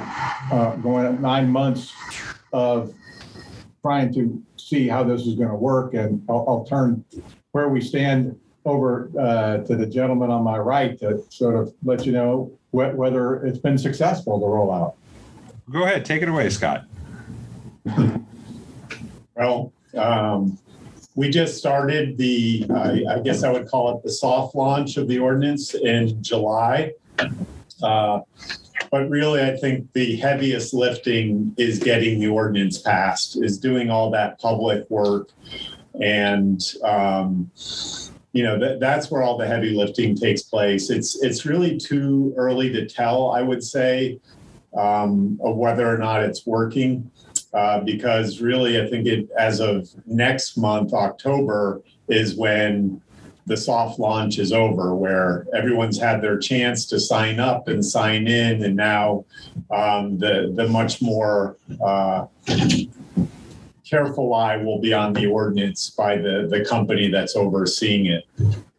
[0.51, 1.93] uh, going nine months
[2.53, 2.93] of
[3.81, 5.93] trying to see how this is going to work.
[5.93, 7.03] And I'll, I'll, turn
[7.51, 12.05] where we stand over uh, to the gentleman on my right to sort of let
[12.05, 14.93] you know wh- whether it's been successful, the rollout.
[15.71, 16.85] Go ahead, take it away, Scott.
[19.35, 20.57] well, um,
[21.15, 25.07] we just started the, uh, I guess I would call it the soft launch of
[25.07, 26.93] the ordinance in July.
[27.83, 28.21] Uh,
[28.91, 34.09] but really, I think the heaviest lifting is getting the ordinance passed, is doing all
[34.11, 35.29] that public work.
[36.01, 37.51] And, um,
[38.33, 40.89] you know that, that's where all the heavy lifting takes place.
[40.89, 44.19] It's it's really too early to tell i would say
[44.77, 47.09] um, of whether or not it's working
[47.53, 53.01] uh, because really i think it as of next month october is when
[53.47, 58.27] the soft launch is over where everyone's had their chance to sign up and sign
[58.27, 59.25] in and now
[59.71, 62.25] um, the the much more uh,
[63.89, 68.25] careful eye will be on the ordinance by the, the company that's overseeing it.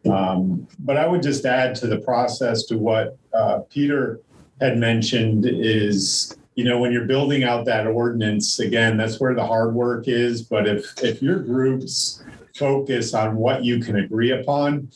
[0.09, 4.21] Um, but I would just add to the process to what uh, Peter
[4.59, 9.45] had mentioned is, you know, when you're building out that ordinance, again, that's where the
[9.45, 10.41] hard work is.
[10.41, 12.23] But if if your groups
[12.55, 14.89] focus on what you can agree upon,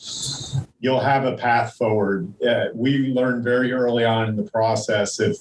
[0.80, 2.32] you'll have a path forward.
[2.42, 5.36] Uh, we learned very early on in the process if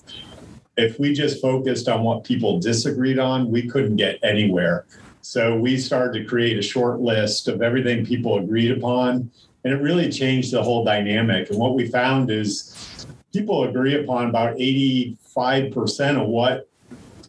[0.78, 4.86] if we just focused on what people disagreed on, we couldn't get anywhere.
[5.22, 9.32] So we started to create a short list of everything people agreed upon,
[9.64, 11.50] and it really changed the whole dynamic.
[11.50, 16.70] And what we found is people agree upon about 85% of what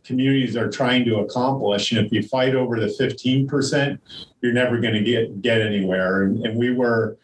[0.04, 1.92] communities are trying to accomplish.
[1.92, 3.98] And if you fight over the 15%,
[4.40, 6.22] you're never going to get get anywhere.
[6.22, 7.16] And, and we were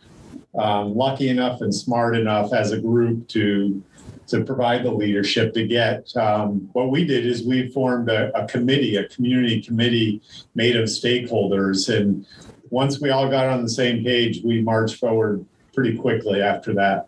[0.55, 3.83] um, lucky enough and smart enough as a group to
[4.29, 6.15] to provide the leadership to get.
[6.17, 10.23] Um, what we did is we formed a, a committee, a community committee
[10.55, 12.27] made of stakeholders, and
[12.71, 15.45] once we all got on the same page, we marched forward
[15.75, 17.07] pretty quickly after that.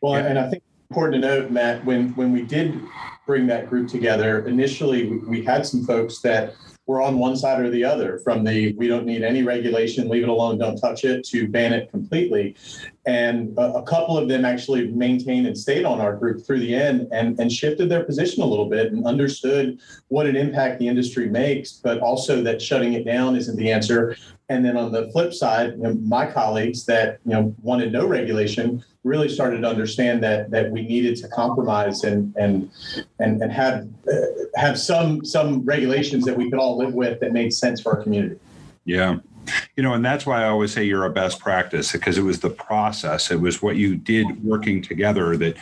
[0.00, 2.80] Well, and I think important to note, Matt, when when we did
[3.26, 6.54] bring that group together, initially we had some folks that
[6.90, 10.24] were on one side or the other from the we don't need any regulation, leave
[10.24, 12.56] it alone, don't touch it, to ban it completely.
[13.06, 17.08] And a, couple of them actually maintained and stayed on our group through the end
[17.12, 19.78] and, and shifted their position a little bit and understood
[20.08, 24.16] what an impact the industry makes, but also that shutting it down isn't the answer.
[24.48, 28.04] And then on the flip side, you know, my colleagues that you know wanted no
[28.06, 32.70] regulation really started to understand that that we needed to compromise and and
[33.18, 34.16] and and have uh,
[34.56, 38.02] have some some regulations that we could all live with that made sense for our
[38.02, 38.36] community.
[38.84, 39.18] Yeah
[39.76, 42.40] you know and that's why i always say you're a best practice because it was
[42.40, 43.30] the process.
[43.30, 45.56] It was what you did working together that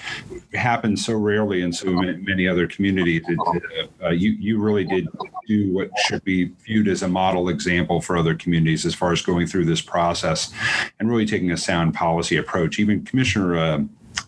[0.52, 5.08] happens so rarely in so many other communities it, uh, you you really did
[5.46, 9.22] do what should be viewed as a model example for other communities as far as
[9.22, 10.52] going through this process
[11.00, 12.78] and really taking a sound policy approach.
[12.78, 13.80] Even commissioner uh,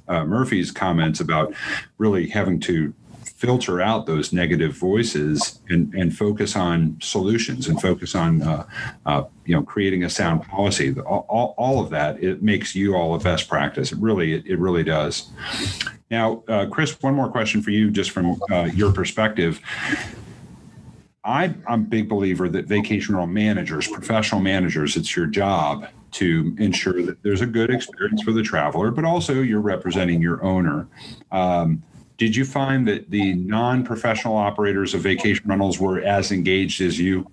[0.08, 1.52] uh, Murphy's comments about
[1.98, 2.92] really having to
[3.40, 8.66] filter out those negative voices and, and focus on solutions and focus on uh,
[9.06, 10.94] uh, you know creating a sound policy.
[11.00, 13.92] All, all, all, of that it makes you all a best practice.
[13.92, 15.30] It really it, it really does.
[16.10, 19.58] Now uh, chris one more question for you just from uh, your perspective.
[21.24, 26.56] I, I'm a big believer that vacation rental managers, professional managers, it's your job to
[26.58, 30.88] ensure that there's a good experience for the traveler, but also you're representing your owner.
[31.30, 31.82] Um,
[32.20, 37.26] did you find that the non-professional operators of vacation rentals were as engaged as you?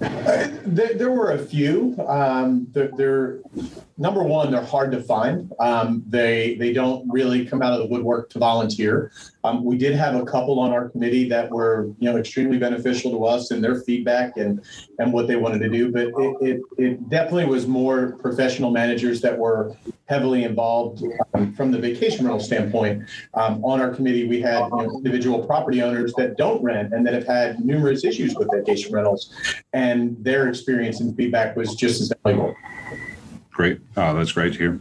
[0.00, 1.94] There, there, were a few.
[2.08, 3.38] Um, they're, they're,
[4.00, 5.52] number one, they're hard to find.
[5.60, 9.12] Um, they they don't really come out of the woodwork to volunteer.
[9.44, 13.10] Um, we did have a couple on our committee that were you know extremely beneficial
[13.12, 14.64] to us and their feedback and
[14.98, 15.92] and what they wanted to do.
[15.92, 19.76] But it it, it definitely was more professional managers that were
[20.06, 23.04] heavily involved um, from the vacation rental standpoint.
[23.34, 27.06] Um, on our committee, we had you know, individual property owners that don't rent and
[27.06, 29.32] that have had numerous issues with vacation rentals,
[29.74, 32.56] and their experience and feedback was just as valuable.
[33.60, 33.78] Great.
[33.98, 34.80] Oh, that's great to hear.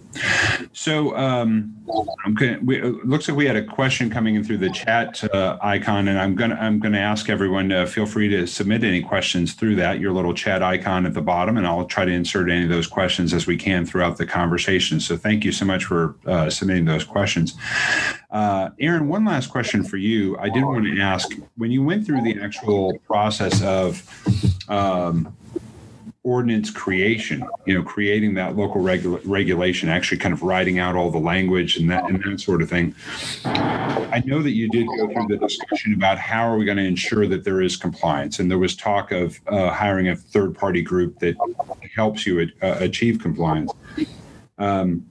[0.71, 1.75] So, um,
[2.23, 2.65] I'm.
[2.65, 6.07] We, it looks like we had a question coming in through the chat uh, icon,
[6.07, 9.75] and I'm gonna I'm gonna ask everyone to feel free to submit any questions through
[9.75, 12.69] that your little chat icon at the bottom, and I'll try to insert any of
[12.69, 15.01] those questions as we can throughout the conversation.
[15.01, 17.55] So, thank you so much for uh, submitting those questions.
[18.31, 20.37] Uh, Aaron, one last question for you.
[20.37, 24.07] I did want to ask when you went through the actual process of
[24.69, 25.35] um,
[26.23, 31.09] ordinance creation, you know, creating that local regula- regulation, actually kind of writing out all
[31.09, 32.93] the language and that and that sort of thing.
[33.45, 36.83] I know that you did go through the discussion about how are we going to
[36.83, 40.81] ensure that there is compliance, and there was talk of uh, hiring a third party
[40.81, 41.35] group that
[41.95, 43.71] helps you uh, achieve compliance.
[44.57, 45.05] Um,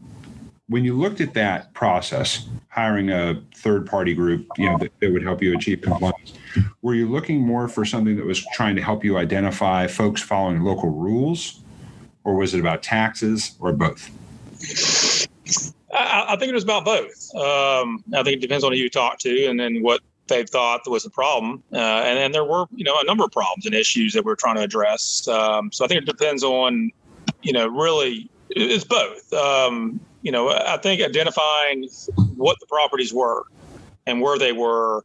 [0.68, 5.10] when you looked at that process, hiring a third party group, you know, that, that
[5.10, 6.34] would help you achieve compliance,
[6.82, 10.62] were you looking more for something that was trying to help you identify folks following
[10.62, 11.60] local rules,
[12.24, 14.10] or was it about taxes, or both?
[15.94, 17.34] I, I think it was about both.
[17.34, 20.82] Um, I think it depends on who you talk to, and then what they thought
[20.86, 21.62] was the problem.
[21.72, 24.34] Uh, and then there were, you know, a number of problems and issues that we're
[24.34, 25.26] trying to address.
[25.26, 26.90] Um, so I think it depends on,
[27.42, 29.32] you know, really, it's both.
[29.32, 31.88] Um, you know, I think identifying
[32.36, 33.44] what the properties were
[34.06, 35.04] and where they were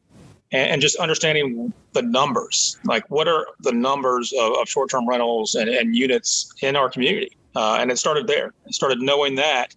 [0.54, 5.70] and, just understanding the numbers like what are the numbers of, of short-term rentals and,
[5.70, 7.32] and, units in our community?
[7.56, 8.54] Uh, and it started there.
[8.66, 9.74] It started knowing that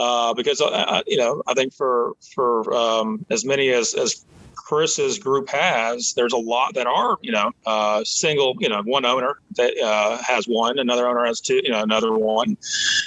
[0.00, 4.24] uh, because uh, you know i think for for um, as many as as
[4.70, 9.04] Chris's group has, there's a lot that are, you know, uh, single, you know, one
[9.04, 12.56] owner that uh, has one, another owner has two, you know, another one.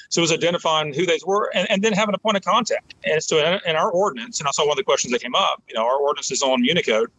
[0.09, 2.95] So it was identifying who they were and, and then having a point of contact.
[3.05, 5.35] And so in, in, our ordinance, and I saw one of the questions that came
[5.35, 7.09] up, you know, our ordinance is on Municode,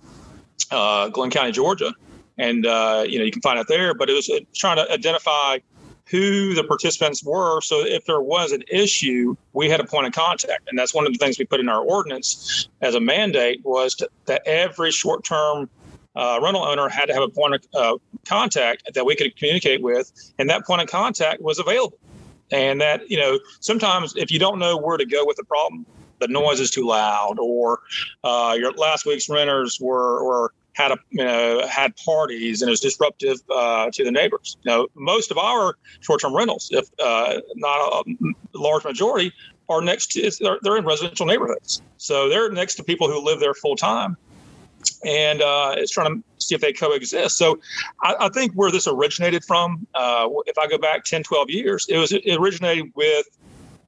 [0.70, 1.94] uh, Glynn County, Georgia.
[2.36, 3.94] and uh, you know you can find it there.
[3.94, 5.58] But it was trying to identify
[6.06, 7.60] who the participants were.
[7.60, 11.06] So if there was an issue, we had a point of contact, and that's one
[11.06, 14.90] of the things we put in our ordinance as a mandate was to, that every
[14.90, 15.68] short-term
[16.16, 19.82] uh, rental owner had to have a point of uh, contact that we could communicate
[19.82, 21.98] with, and that point of contact was available.
[22.52, 25.86] And that you know sometimes if you don't know where to go with the problem,
[26.20, 27.80] the noise is too loud, or
[28.22, 32.72] uh, your last week's renters were were had a you know had parties and it
[32.72, 34.56] was disruptive uh, to the neighbors.
[34.62, 38.04] You know, most of our short-term rentals, if uh, not a
[38.54, 39.32] large majority,
[39.68, 43.40] are next to they're, they're in residential neighborhoods, so they're next to people who live
[43.40, 44.16] there full time,
[45.04, 47.38] and uh, it's trying to see if they coexist.
[47.38, 47.58] So
[48.02, 51.86] I, I think where this originated from, uh, if I go back 10, 12 years,
[51.88, 53.26] it was it originated with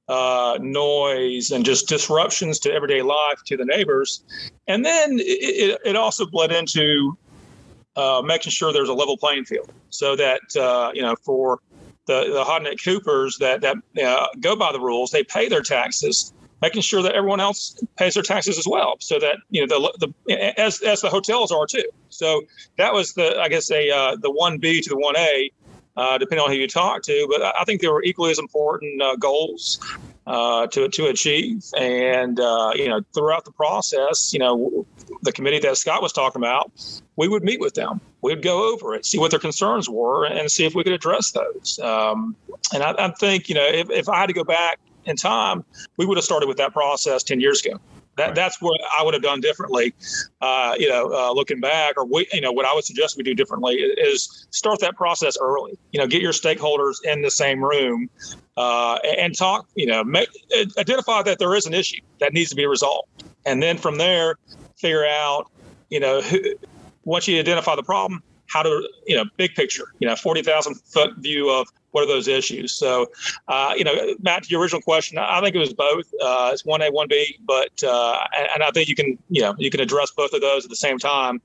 [0.09, 4.23] uh, noise and just disruptions to everyday life to the neighbors.
[4.69, 7.17] And then it, it also bled into
[7.97, 11.61] uh, making sure there's a level playing field so that, uh, you know, for
[12.07, 16.33] the, the Hodnett Coopers that, that uh, go by the rules, they pay their taxes,
[16.63, 18.97] making sure that everyone else pays their taxes as well.
[19.01, 21.89] So that, you know, the, the as, as the hotels are too.
[22.11, 22.43] So
[22.79, 25.51] that was the, I guess, a, uh, the 1B to the 1A
[25.97, 27.27] uh, depending on who you talk to.
[27.31, 29.81] But I think there were equally as important uh, goals
[30.27, 31.65] uh, to to achieve.
[31.79, 34.87] And uh, you know, throughout the process, you know,
[35.23, 36.71] the committee that Scott was talking about,
[37.17, 38.01] we would meet with them.
[38.23, 41.31] We'd go over it, see what their concerns were, and see if we could address
[41.31, 41.79] those.
[41.83, 42.35] Um,
[42.75, 45.65] and I, I think you know, if, if I had to go back in time,
[45.97, 47.79] we would have started with that process ten years ago.
[48.17, 48.35] That, right.
[48.35, 49.95] That's what I would have done differently.
[50.41, 53.23] Uh, you know, uh, looking back, or we, you know, what I would suggest we
[53.23, 55.79] do differently is start that process early.
[55.93, 58.09] You know, get your stakeholders in the same room
[58.57, 59.69] uh, and talk.
[59.75, 60.29] You know, make,
[60.79, 63.09] identify that there is an issue that needs to be resolved,
[63.45, 64.37] and then from there,
[64.77, 65.51] figure out.
[65.89, 66.41] You know, who,
[67.05, 69.93] once you identify the problem, how to, you know, big picture.
[69.99, 72.75] You know, forty thousand foot view of what are those issues?
[72.75, 73.11] So,
[73.49, 76.05] uh, you know, Matt, to your original question, I think it was both.
[76.23, 78.19] Uh, it's one A, one B, but uh,
[78.55, 80.77] and I think you can, you know, you can address both of those at the
[80.77, 81.41] same time.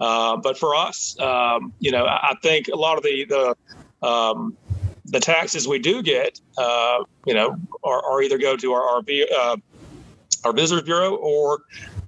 [0.00, 4.56] Uh, but for us, um, you know, I think a lot of the the um,
[5.04, 9.02] the taxes we do get, uh, you know, are, are, either go to our our,
[9.38, 9.56] uh,
[10.44, 11.62] our visitors bureau or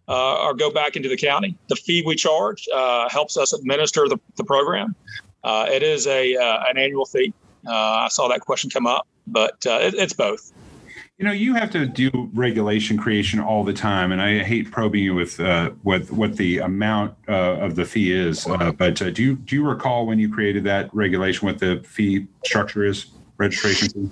[0.08, 1.56] uh, or go back into the county.
[1.68, 4.94] The fee we charge uh, helps us administer the, the program.
[5.44, 7.32] Uh, it is a an annual fee.
[7.66, 7.72] Uh,
[8.04, 10.52] I saw that question come up, but uh, it, it's both.
[11.18, 15.02] You know, you have to do regulation creation all the time, and I hate probing
[15.02, 18.46] you with uh, what what the amount uh, of the fee is.
[18.46, 21.82] Uh, but uh, do you do you recall when you created that regulation what the
[21.86, 23.06] fee structure is,
[23.38, 24.10] registration fee?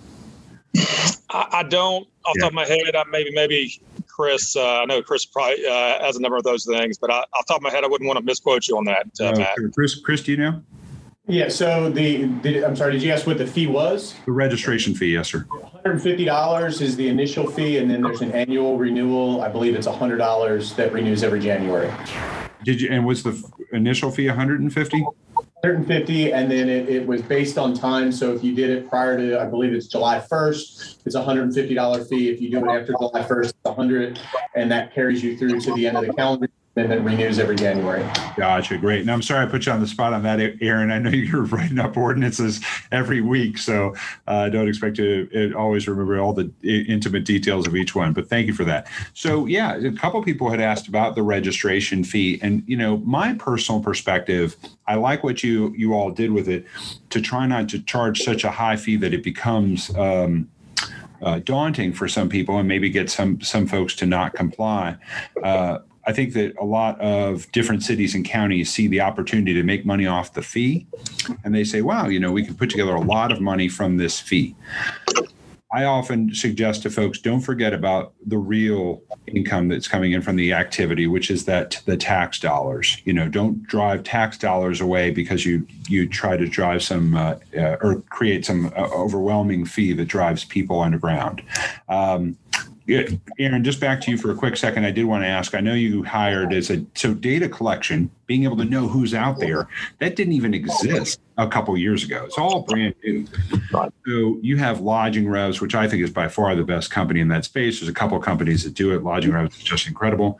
[1.30, 2.38] I, I don't off yeah.
[2.38, 2.96] the top of my head.
[2.96, 3.82] I maybe maybe
[4.14, 4.54] Chris.
[4.54, 7.54] Uh, I know Chris probably has a number of those things, but I, off the
[7.54, 9.56] top of my head, I wouldn't want to misquote you on that, Matt.
[9.74, 10.62] Chris, Chris, do you know?
[11.26, 14.14] Yeah, so the, the, I'm sorry, did you ask what the fee was?
[14.26, 15.46] The registration fee, yes, sir.
[15.84, 19.40] $150 is the initial fee, and then there's an annual renewal.
[19.40, 21.90] I believe it's $100 that renews every January.
[22.62, 23.42] Did you, and was the
[23.72, 25.06] initial fee 150?
[25.64, 28.12] 150, and then it, it was based on time.
[28.12, 32.08] So if you did it prior to, I believe it's July 1st, it's a $150
[32.08, 32.30] fee.
[32.30, 34.20] If you do it after July 1st, it's 100,
[34.54, 38.04] and that carries you through to the end of the calendar then renews every January.
[38.36, 38.76] Gotcha.
[38.78, 39.02] Great.
[39.02, 40.90] And I'm sorry I put you on the spot on that, Aaron.
[40.90, 42.60] I know you're writing up ordinances
[42.90, 43.94] every week, so
[44.26, 48.12] I uh, don't expect to always remember all the intimate details of each one.
[48.12, 48.88] But thank you for that.
[49.14, 53.34] So yeah, a couple people had asked about the registration fee, and you know, my
[53.34, 54.56] personal perspective,
[54.86, 56.66] I like what you you all did with it
[57.10, 59.94] to try not to charge such a high fee that it becomes.
[59.96, 60.50] Um,
[61.22, 64.94] uh, daunting for some people and maybe get some some folks to not comply.
[65.42, 69.62] Uh, I think that a lot of different cities and counties see the opportunity to
[69.62, 70.86] make money off the fee,
[71.44, 73.96] and they say, "Wow, you know, we can put together a lot of money from
[73.96, 74.54] this fee."
[75.74, 80.36] I often suggest to folks don't forget about the real income that's coming in from
[80.36, 83.02] the activity, which is that the tax dollars.
[83.04, 87.36] You know, don't drive tax dollars away because you you try to drive some uh,
[87.58, 91.42] uh, or create some uh, overwhelming fee that drives people underground.
[91.88, 92.36] Um,
[92.86, 94.84] Aaron, just back to you for a quick second.
[94.84, 95.54] I did want to ask.
[95.54, 99.38] I know you hired as a so data collection, being able to know who's out
[99.38, 99.68] there,
[100.00, 102.24] that didn't even exist a couple years ago.
[102.26, 103.26] It's all brand new.
[104.06, 107.28] So you have Lodging Revs, which I think is by far the best company in
[107.28, 107.80] that space.
[107.80, 109.02] There's a couple companies that do it.
[109.02, 110.38] Lodging Revs is just incredible.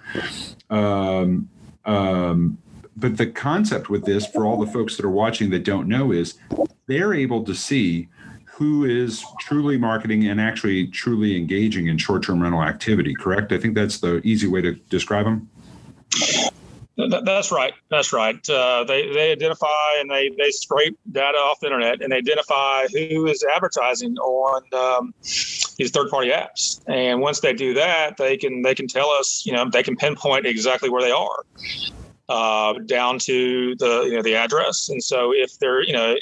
[0.69, 1.49] Um,
[1.87, 2.59] um,
[2.97, 6.13] but the concept with this, for all the folks that are watching that don't know,
[6.13, 6.35] is
[6.87, 8.09] they're able to see
[8.57, 13.75] who is truly marketing and actually truly engaging in short-term rental activity correct i think
[13.75, 15.49] that's the easy way to describe them
[16.97, 17.75] That's right.
[17.91, 18.49] That's right.
[18.49, 22.87] Uh, they they identify and they they scrape data off the internet and they identify
[22.93, 26.81] who is advertising on um, these third party apps.
[26.87, 29.43] And once they do that, they can they can tell us.
[29.45, 31.45] You know, they can pinpoint exactly where they are.
[32.29, 36.15] Uh, down to the you know the address, and so if they're you know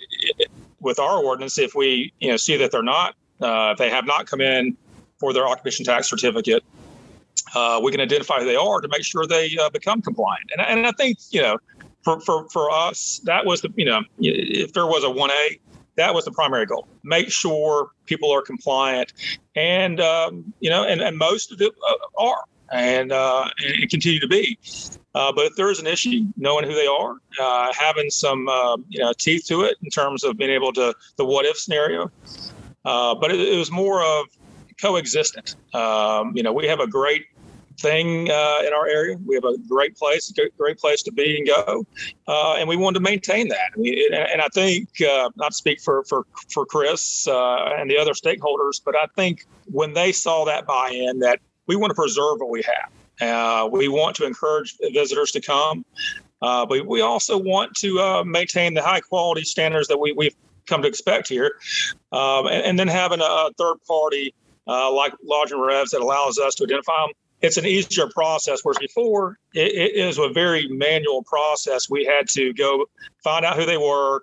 [0.82, 4.06] with our ordinance, if we you know see that they're not, uh, if they have
[4.06, 4.76] not come in
[5.18, 6.64] for their occupation tax certificate,
[7.54, 10.50] uh, we can identify who they are to make sure they uh, become compliant.
[10.56, 11.58] And, and I think, you know,
[12.02, 15.60] for, for, for us, that was the, you know, if there was a 1A,
[15.96, 16.88] that was the primary goal.
[17.04, 19.12] Make sure people are compliant.
[19.54, 24.18] And, um, you know, and, and most of it uh, are and, uh, and continue
[24.20, 24.58] to be.
[25.14, 28.76] Uh, but if there is an issue, knowing who they are, uh, having some uh,
[28.88, 32.10] you know teeth to it in terms of being able to the what if scenario.
[32.84, 34.26] Uh, but it, it, was more of
[34.80, 35.54] coexistent.
[35.72, 37.26] Um, you know, we have a great
[37.78, 39.16] thing uh, in our area.
[39.24, 41.86] We have a great place, great place to be and go,
[42.26, 43.76] uh, and we wanted to maintain that.
[43.76, 44.88] and, I think,
[45.36, 50.10] not speak for for for Chris and the other stakeholders, but I think when they
[50.10, 52.90] saw that buy-in, that we want to preserve what we have.
[53.20, 55.84] Uh, we want to encourage visitors to come,
[56.40, 60.34] uh, but we also want to maintain the high quality standards that we, we've
[60.66, 61.56] come to expect here,
[62.12, 64.34] um, and, and, then having a third party
[64.66, 68.60] uh, like Lodging Revs that allows us to identify them it's an easier process.
[68.62, 71.90] Whereas before, it, it is a very manual process.
[71.90, 72.86] We had to go
[73.22, 74.22] find out who they were,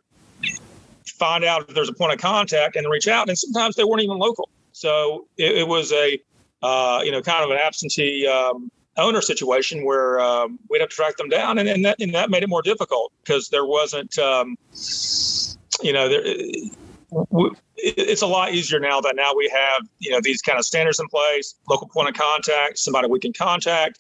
[1.06, 3.28] find out if there's a point of contact, and reach out.
[3.28, 4.50] And sometimes they weren't even local.
[4.72, 6.20] So it, it was a,
[6.64, 10.96] uh, you know, kind of an absentee um, owner situation where um, we'd have to
[10.96, 14.18] track them down, and, and that and that made it more difficult because there wasn't,
[14.20, 14.58] um,
[15.82, 16.24] you know, there
[17.82, 21.00] it's a lot easier now that now we have you know these kind of standards
[21.00, 24.00] in place local point of contact somebody we can contact.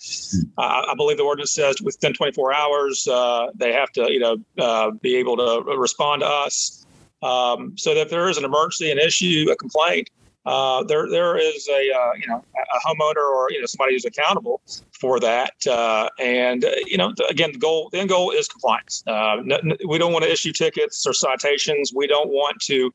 [0.58, 4.38] Uh, i believe the ordinance says within 24 hours uh, they have to you know
[4.60, 6.86] uh, be able to respond to us.
[7.22, 10.10] Um, so that if there is an emergency an issue a complaint
[10.50, 14.04] uh, there there is a uh, you know a homeowner or you know somebody who's
[14.04, 15.54] accountable for that.
[15.68, 19.04] Uh, and uh, you know again, the goal the end goal is compliance.
[19.06, 21.94] Uh, n- we don't want to issue tickets or citations.
[21.94, 22.92] We don't want to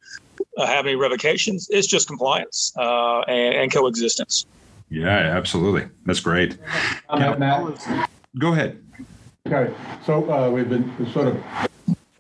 [0.59, 1.69] uh, have any revocations.
[1.71, 4.47] It's just compliance and, and, coexistence.
[4.91, 5.89] Yeah, absolutely.
[6.07, 6.59] That's great.
[7.09, 8.09] Matt.
[8.37, 8.83] Go ahead.
[9.47, 9.73] Okay,
[10.05, 11.69] so we've been sort of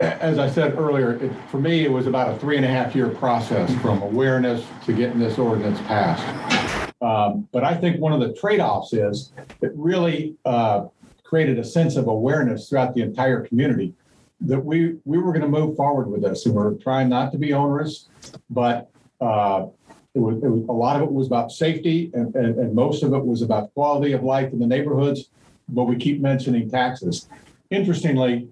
[0.05, 2.94] as I said earlier, it, for me, it was about a three and a half
[2.94, 6.92] year process from awareness to getting this ordinance passed.
[7.00, 10.86] Um, but I think one of the trade offs is it really uh,
[11.22, 13.94] created a sense of awareness throughout the entire community
[14.40, 16.46] that we, we were going to move forward with this.
[16.46, 18.09] And we are trying not to be onerous,
[18.50, 18.90] but
[19.20, 19.66] uh,
[20.14, 23.02] it was, it was, a lot of it was about safety and, and, and most
[23.02, 25.30] of it was about quality of life in the neighborhoods.
[25.68, 27.28] But we keep mentioning taxes.
[27.70, 28.48] Interestingly,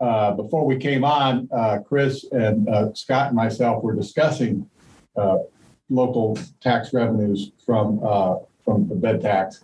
[0.00, 4.68] uh, before we came on, uh, Chris and uh, Scott and myself were discussing
[5.16, 5.38] uh,
[5.88, 8.00] local tax revenues from
[8.64, 9.62] from the bed tax,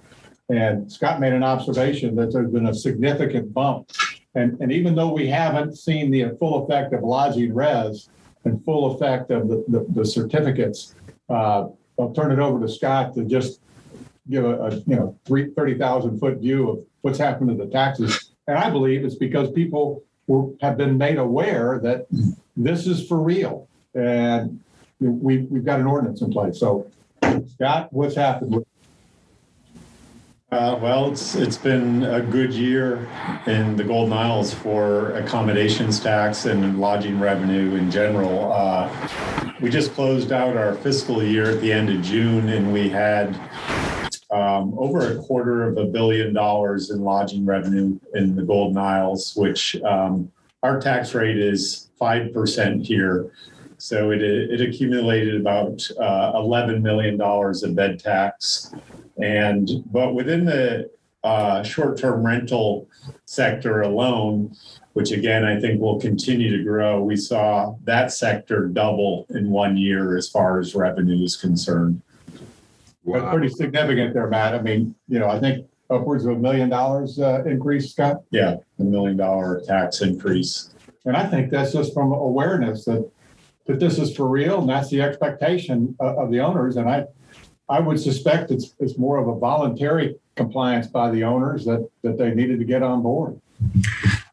[0.51, 3.91] and Scott made an observation that there's been a significant bump,
[4.35, 8.09] and and even though we haven't seen the full effect of Lodging Revs
[8.45, 10.95] and full effect of the the, the certificates,
[11.28, 13.61] I'll turn it over to Scott to just
[14.28, 18.33] give a, a you know 30,000 foot view of what's happened to the taxes.
[18.47, 20.05] And I believe it's because people
[20.61, 22.07] have been made aware that
[22.57, 23.68] this is for real.
[23.95, 24.61] And
[25.01, 26.59] we, we've got an ordinance in place.
[26.59, 26.87] So,
[27.55, 28.64] Scott, what's happened?
[30.53, 33.09] Uh, well, it's it's been a good year
[33.47, 38.53] in the Golden Isles for accommodations tax and lodging revenue in general.
[38.53, 38.91] Uh,
[39.61, 43.28] we just closed out our fiscal year at the end of June, and we had
[44.31, 49.35] um, over a quarter of a billion dollars in lodging revenue in the Golden Isles,
[49.37, 50.31] which um,
[50.62, 53.33] our tax rate is 5% here.
[53.78, 58.72] So it, it accumulated about uh, $11 million of bed tax.
[59.22, 60.91] And, but within the
[61.24, 62.89] uh, short term rental
[63.26, 64.55] sector alone,
[64.93, 69.76] which again I think will continue to grow, we saw that sector double in one
[69.76, 72.03] year as far as revenue is concerned.
[73.05, 73.32] Wow.
[73.32, 74.55] Pretty significant there, Matt.
[74.55, 78.22] I mean, you know, I think upwards of a million dollars uh, increase, Scott.
[78.30, 80.74] Yeah, a million dollar tax increase.
[81.05, 83.11] And I think that's just from awareness that
[83.66, 86.76] that this is for real, and that's the expectation of, of the owners.
[86.76, 87.07] And I,
[87.68, 92.18] I would suspect it's it's more of a voluntary compliance by the owners that that
[92.18, 93.40] they needed to get on board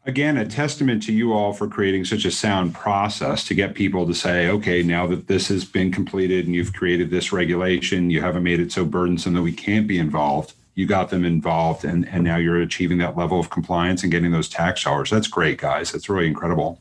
[0.07, 4.07] again, a testament to you all for creating such a sound process to get people
[4.07, 8.21] to say, okay, now that this has been completed and you've created this regulation, you
[8.21, 10.53] haven't made it so burdensome that we can't be involved.
[10.75, 14.31] you got them involved and, and now you're achieving that level of compliance and getting
[14.31, 15.09] those tax dollars.
[15.09, 15.91] That's great, guys.
[15.91, 16.79] That's really incredible.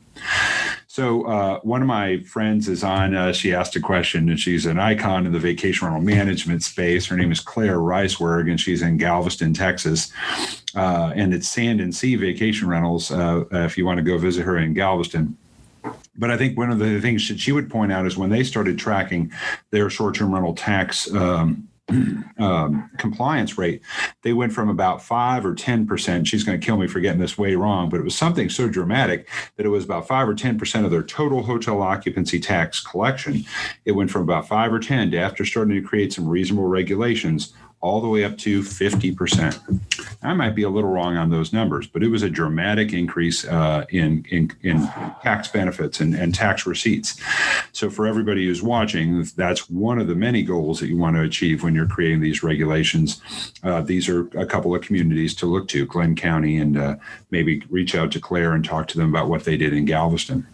[0.97, 3.13] So uh, one of my friends is on.
[3.13, 7.05] Uh, she asked a question, and she's an icon in the vacation rental management space.
[7.05, 10.11] Her name is Claire Reisberg, and she's in Galveston, Texas.
[10.75, 13.11] Uh, and it's Sand and Sea Vacation Rentals.
[13.11, 15.37] Uh, if you want to go visit her in Galveston.
[16.15, 18.43] But I think one of the things that she would point out is when they
[18.43, 19.31] started tracking
[19.69, 21.67] their short-term rental tax um,
[22.37, 23.81] um, compliance rate,
[24.21, 26.27] they went from about five or 10%.
[26.27, 28.67] She's going to kill me for getting this way wrong, but it was something so
[28.67, 33.45] dramatic that it was about five or 10% of their total hotel occupancy tax collection.
[33.85, 37.53] It went from about five or 10 to after starting to create some reasonable regulations
[37.79, 39.79] all the way up to 50%.
[40.23, 43.45] I might be a little wrong on those numbers, but it was a dramatic increase
[43.45, 44.81] uh, in, in, in
[45.21, 47.21] tax benefits and, and tax receipts.
[47.71, 51.21] So, for everybody who's watching, that's one of the many goals that you want to
[51.21, 53.21] achieve when you're creating these regulations.
[53.63, 56.95] Uh, these are a couple of communities to look to Glynn County, and uh,
[57.29, 60.47] maybe reach out to Claire and talk to them about what they did in Galveston.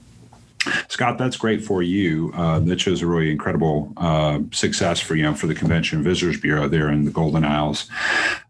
[0.88, 2.32] Scott, that's great for you.
[2.36, 6.40] Uh, that shows a really incredible uh, success for you know for the Convention Visitors
[6.40, 7.90] Bureau there in the Golden Isles.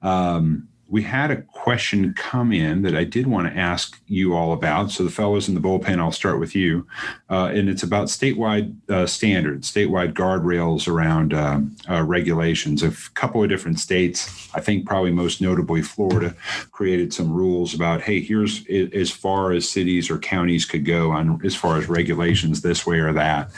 [0.02, 4.54] Um, we had a question come in that I did want to ask you all
[4.54, 4.92] about.
[4.92, 6.86] So, the fellows in the bullpen, I'll start with you.
[7.32, 12.84] Uh, and it's about statewide uh, standards, statewide guardrails around um, uh, regulations.
[12.84, 16.36] A couple of different states, I think probably most notably Florida,
[16.70, 21.44] created some rules about hey, here's as far as cities or counties could go on
[21.44, 23.50] as far as regulations this way or that.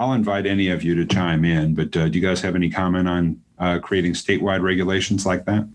[0.00, 2.70] I'll invite any of you to chime in, but uh, do you guys have any
[2.70, 5.68] comment on uh, creating statewide regulations like that?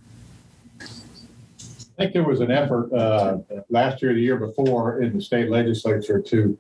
[1.98, 3.40] I think there was an effort uh,
[3.70, 6.58] last year, the year before, in the state legislature to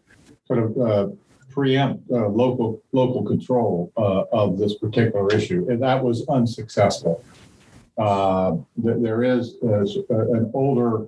[0.47, 1.07] sort of uh,
[1.51, 7.23] preempt uh, local local control uh, of this particular issue, and that was unsuccessful.
[7.99, 11.05] Uh, there is an older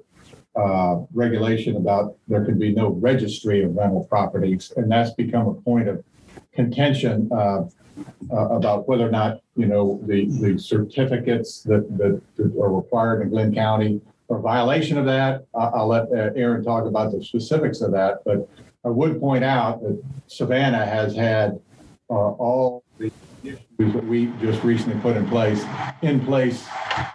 [0.55, 5.55] uh, regulation about there could be no registry of rental properties, and that's become a
[5.55, 6.03] point of
[6.53, 7.29] contention
[8.29, 12.21] about whether or not you know the the certificates that, that
[12.61, 13.99] are required in Glynn County
[14.29, 15.45] or violation of that.
[15.55, 18.47] I'll let uh, Aaron talk about the specifics of that, but
[18.85, 21.59] I would point out that Savannah has had
[22.09, 23.11] uh, all the
[23.43, 25.63] issues that we just recently put in place
[26.03, 26.67] in place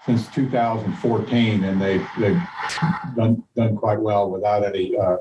[0.04, 2.42] since 2014, and they've they've
[3.16, 5.16] done done quite well without any uh,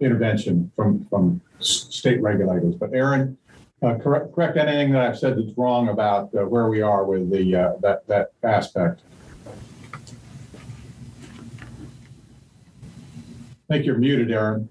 [0.00, 2.74] intervention from from state regulators.
[2.74, 3.36] But Aaron,
[3.82, 7.30] uh, correct correct anything that I've said that's wrong about uh, where we are with
[7.30, 9.02] the uh, that that aspect.
[13.70, 14.68] I think you're muted, Aaron.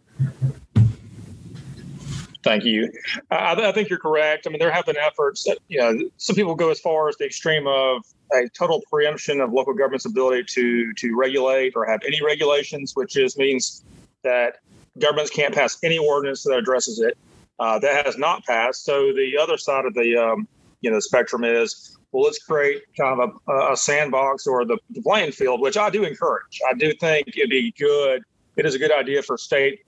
[2.44, 2.92] Thank you.
[3.32, 4.46] I, I, think you're correct.
[4.46, 7.16] I mean, there have been efforts that, you know, some people go as far as
[7.16, 12.02] the extreme of a total preemption of local government's ability to to regulate or have
[12.06, 13.84] any regulations, which is means
[14.24, 14.58] that
[15.00, 17.18] governments can't pass any ordinance that addresses it.
[17.60, 18.84] Uh, that has not passed.
[18.84, 20.48] So the other side of the um,
[20.82, 25.02] you know spectrum is well, let's create kind of a, a sandbox or the, the
[25.02, 26.60] playing field, which I do encourage.
[26.70, 28.24] I do think it'd be good
[28.56, 29.86] it is a good idea for state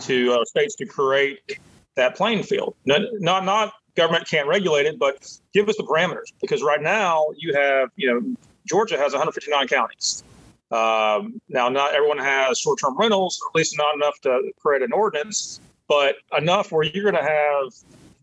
[0.00, 1.58] to uh, states to create
[1.96, 2.74] that playing field.
[2.84, 7.26] Not, not not government can't regulate it, but give us the parameters because right now
[7.36, 8.36] you have you know
[8.66, 10.24] Georgia has 159 counties.
[10.70, 15.60] Um, now, not everyone has short-term rentals, at least not enough to create an ordinance,
[15.88, 17.72] but enough where you're going to have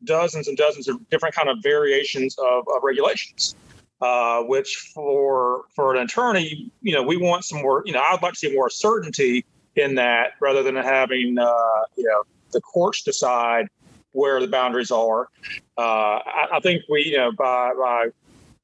[0.04, 3.56] dozens and dozens of different kind of variations of, of regulations.
[4.02, 7.84] Uh, which for for an attorney, you know, we want some more.
[7.86, 9.46] You know, I'd like to see more certainty
[9.76, 13.68] in that rather than having uh, you know the courts decide
[14.14, 15.30] where the boundaries are.
[15.78, 18.08] Uh, I, I, think we, you know, by, by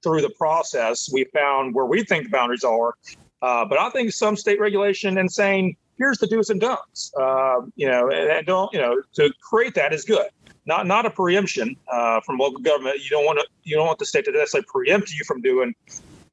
[0.04, 2.96] through the process, we found where we think the boundaries are.
[3.42, 7.62] Uh, but I think some state regulation and saying here's the do's and don'ts, uh,
[7.76, 10.28] you know, and don't, you know, to create that is good
[10.68, 13.00] not not a preemption uh, from local government.
[13.04, 15.74] You don't want to you don't want the state to necessarily preempt you from doing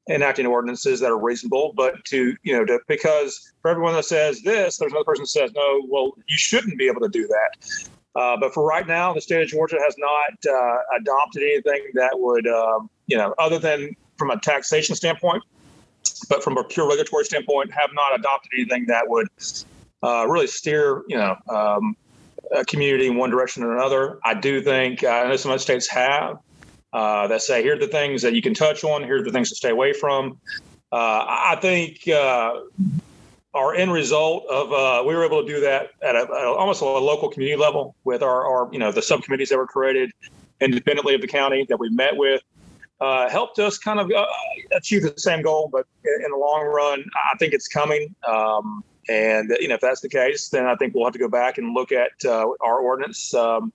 [0.07, 4.41] enacting ordinances that are reasonable, but to you know to because for everyone that says
[4.41, 5.81] this, there's another person that says no.
[5.89, 7.89] Well, you shouldn't be able to do that.
[8.15, 12.11] Uh, but for right now, the state of Georgia has not uh, adopted anything that
[12.13, 15.43] would, um, you know, other than from a taxation standpoint,
[16.29, 19.27] but from a pure regulatory standpoint, have not adopted anything that would
[20.01, 21.97] uh, really steer, you know, um,
[22.67, 24.19] community in one direction or another.
[24.23, 26.37] I do think uh, I know some other states have
[26.93, 29.31] uh, that say here are the things that you can touch on, here are the
[29.31, 30.39] things to stay away from.
[30.91, 32.61] Uh, I think uh,
[33.53, 36.81] our end result of uh, we were able to do that at, a, at almost
[36.81, 40.11] a local community level with our, our you know the subcommittees that were created
[40.61, 42.41] independently of the county that we met with.
[43.01, 44.25] uh, helped us kind of uh,
[44.75, 45.69] achieve the same goal.
[45.71, 48.15] But in, the long run, I think it's coming.
[48.27, 51.29] Um, and you know, if that's the case, then I think we'll have to go
[51.29, 53.71] back and look at uh, our ordinance, um,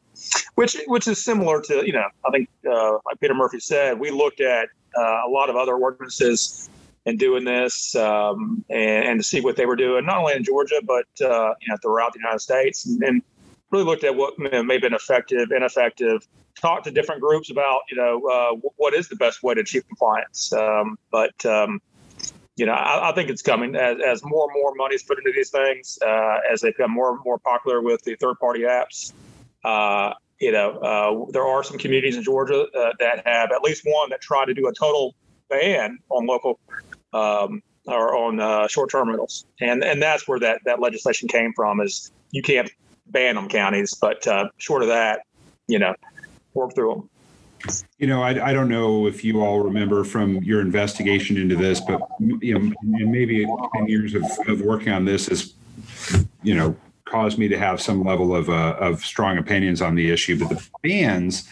[0.57, 4.11] which which is similar to you know, I think uh, like Peter Murphy said, we
[4.11, 4.68] looked at
[4.99, 6.68] uh, a lot of other ordinances
[7.07, 10.45] and doing this um, and, and, to see what they were doing, not only in
[10.45, 13.22] Georgia but uh, you know throughout the United States, and, and
[13.70, 16.26] really looked at what may have been effective, ineffective.
[16.61, 19.87] Talked to different groups about you know uh, what is the best way to achieve
[19.87, 21.81] compliance, um, but um,
[22.61, 25.16] you know, I, I, think it's coming as, as more and more money is put
[25.16, 28.61] into these things, uh, as they become more and more popular with the third party
[28.61, 29.14] apps.
[29.64, 33.84] Uh, you know, uh, there are some communities in Georgia uh, that have at least
[33.86, 35.14] one that try to do a total
[35.48, 36.61] ban on local
[37.14, 41.54] um, or on uh, short term rentals, and and that's where that that legislation came
[41.56, 41.80] from.
[41.80, 42.70] Is you can't
[43.06, 45.22] ban them counties, but uh, short of that,
[45.66, 45.94] you know,
[46.52, 47.11] work through them.
[47.98, 51.80] You know, I, I don't know if you all remember from your investigation into this,
[51.80, 55.54] but you know, maybe 10 years of, of working on this has,
[56.42, 56.76] you know,
[57.11, 60.38] caused me to have some level of, uh, of strong opinions on the issue.
[60.38, 61.48] But the bans,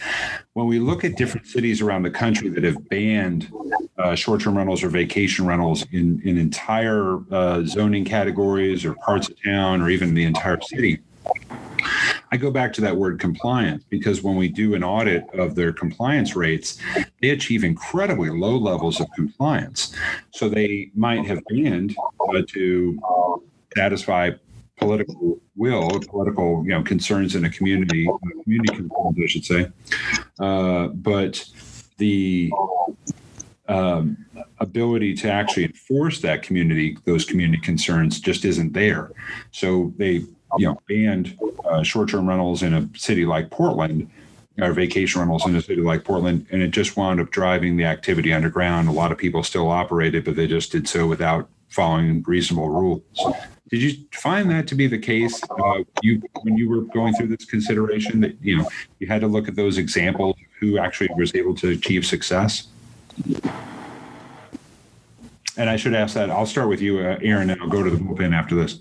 [0.52, 3.52] when we look at different cities around the country that have banned
[3.98, 9.42] uh, short-term rentals or vacation rentals in, in entire uh, zoning categories or parts of
[9.42, 11.00] town or even the entire city,
[12.30, 15.72] I go back to that word compliance because when we do an audit of their
[15.72, 16.78] compliance rates,
[17.22, 19.94] they achieve incredibly low levels of compliance.
[20.30, 23.42] So they might have banned uh, to
[23.76, 24.30] satisfy
[24.76, 28.08] political will, political you know concerns in a community,
[28.44, 29.72] community concerns, I should say.
[30.38, 31.44] Uh, but
[31.96, 32.52] the
[33.68, 34.24] um,
[34.60, 39.12] ability to actually enforce that community, those community concerns, just isn't there.
[39.50, 40.24] So they
[40.56, 44.10] you know banned uh, short-term rentals in a city like Portland
[44.60, 47.84] or vacation rentals in a city like Portland, and it just wound up driving the
[47.84, 48.88] activity underground.
[48.88, 53.02] A lot of people still operated, but they just did so without following reasonable rules.
[53.70, 55.42] Did you find that to be the case?
[55.44, 58.68] Uh, you when you were going through this consideration that you know
[58.98, 62.68] you had to look at those examples of who actually was able to achieve success.
[65.56, 66.30] And I should ask that.
[66.30, 68.78] I'll start with you, uh, Aaron, and I'll go to the bullpen after this.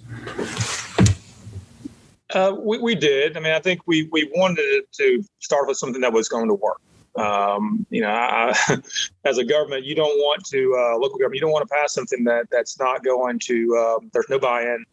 [2.34, 3.38] Uh, we, we did.
[3.38, 6.53] I mean, I think we we wanted to start with something that was going to
[6.53, 6.82] work.
[7.15, 8.53] Um, you know, I,
[9.25, 11.36] as a government, you don't want to uh, local government.
[11.36, 13.78] You don't want to pass something that that's not going to.
[13.78, 14.86] Um, there's no buy-in,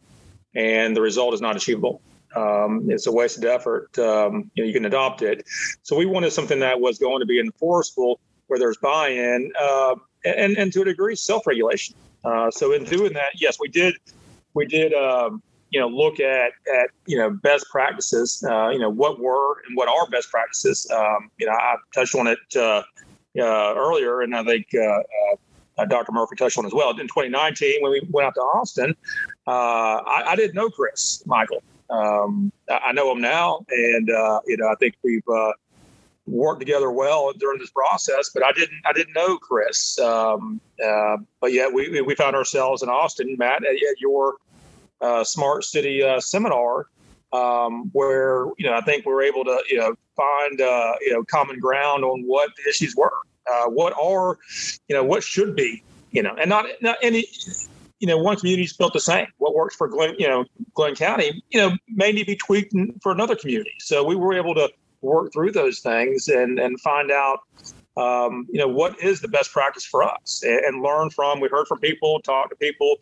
[0.55, 2.01] and the result is not achievable.
[2.35, 3.97] Um, it's a wasted effort.
[3.97, 5.45] Um, you know, you can adopt it.
[5.83, 10.57] So we wanted something that was going to be enforceable, where there's buy-in, uh, and
[10.57, 11.95] and to a degree, self-regulation.
[12.23, 13.95] Uh, so in doing that, yes, we did.
[14.53, 14.93] We did.
[14.93, 15.43] Um,
[15.75, 19.75] you know look at at you know best practices uh, you know what were and
[19.75, 20.89] what are best practices.
[20.89, 22.81] Um, you know i touched on it uh,
[23.37, 24.99] uh, earlier and i think uh,
[25.77, 26.91] uh, dr murphy touched on as well.
[26.91, 28.95] In 2019 when we went out to austin
[29.47, 31.61] uh, I, I, didn't know chris michael.
[31.89, 35.51] Um, I, know him now and uh, you know i think we've uh,
[36.25, 39.99] worked together well during this process but i didn't i didn't know chris.
[39.99, 43.35] Um, uh, but yeah we, we found ourselves in austin.
[43.37, 44.35] Matt at, at your
[45.01, 46.87] uh, smart city uh, seminar
[47.33, 51.13] um, where you know I think we are able to you know find uh, you
[51.13, 53.13] know common ground on what the issues were,
[53.51, 54.37] uh, what are
[54.87, 55.83] you know what should be
[56.15, 57.27] you know, and not not any
[57.99, 59.27] you know one community's built the same.
[59.37, 62.73] What works for Glynn you know Glynn County you know may need to be tweaked
[63.03, 63.73] for another community.
[63.79, 64.71] So we were able to
[65.01, 67.39] work through those things and and find out
[67.97, 71.39] um, you know, what is the best practice for us and, and learn from.
[71.39, 72.97] We heard from people, talked to people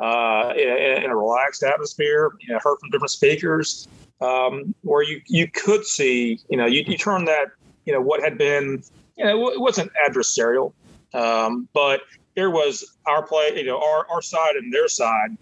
[0.00, 2.32] uh, in, in, a relaxed atmosphere.
[2.40, 3.88] You know, heard from different speakers
[4.20, 7.48] um, where you you could see, you know, you, you turn that,
[7.86, 8.82] you know, what had been,
[9.16, 10.72] you know, it wasn't adversarial,
[11.14, 12.02] um, but
[12.36, 15.36] there was our play, you know, our our side and their side.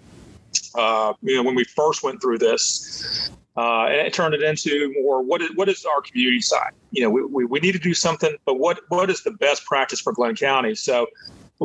[0.74, 4.94] Uh, you know, when we first went through this, uh, and it turned it into
[5.02, 6.72] more what is what is our community side?
[6.90, 9.64] You know, we, we, we need to do something, but what what is the best
[9.64, 10.74] practice for Glynn County?
[10.74, 11.06] So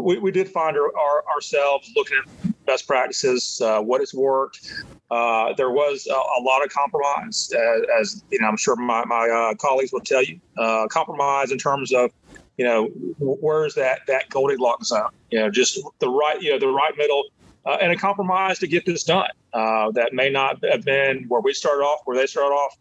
[0.01, 4.71] we, we did find our, our, ourselves looking at best practices, uh, what has worked.
[5.09, 9.05] Uh, there was a, a, lot of compromise, as, as, you know, I'm sure my,
[9.05, 10.39] my uh, colleagues will tell you.
[10.57, 12.11] Uh, compromise in terms of,
[12.57, 12.87] you know,
[13.19, 15.09] where's that that Goldilocks zone?
[15.29, 17.23] You know, just the right, you know, the right middle
[17.67, 19.29] uh, and a compromise to get this done.
[19.53, 22.77] Uh, that may not have been where we started off, where they started off.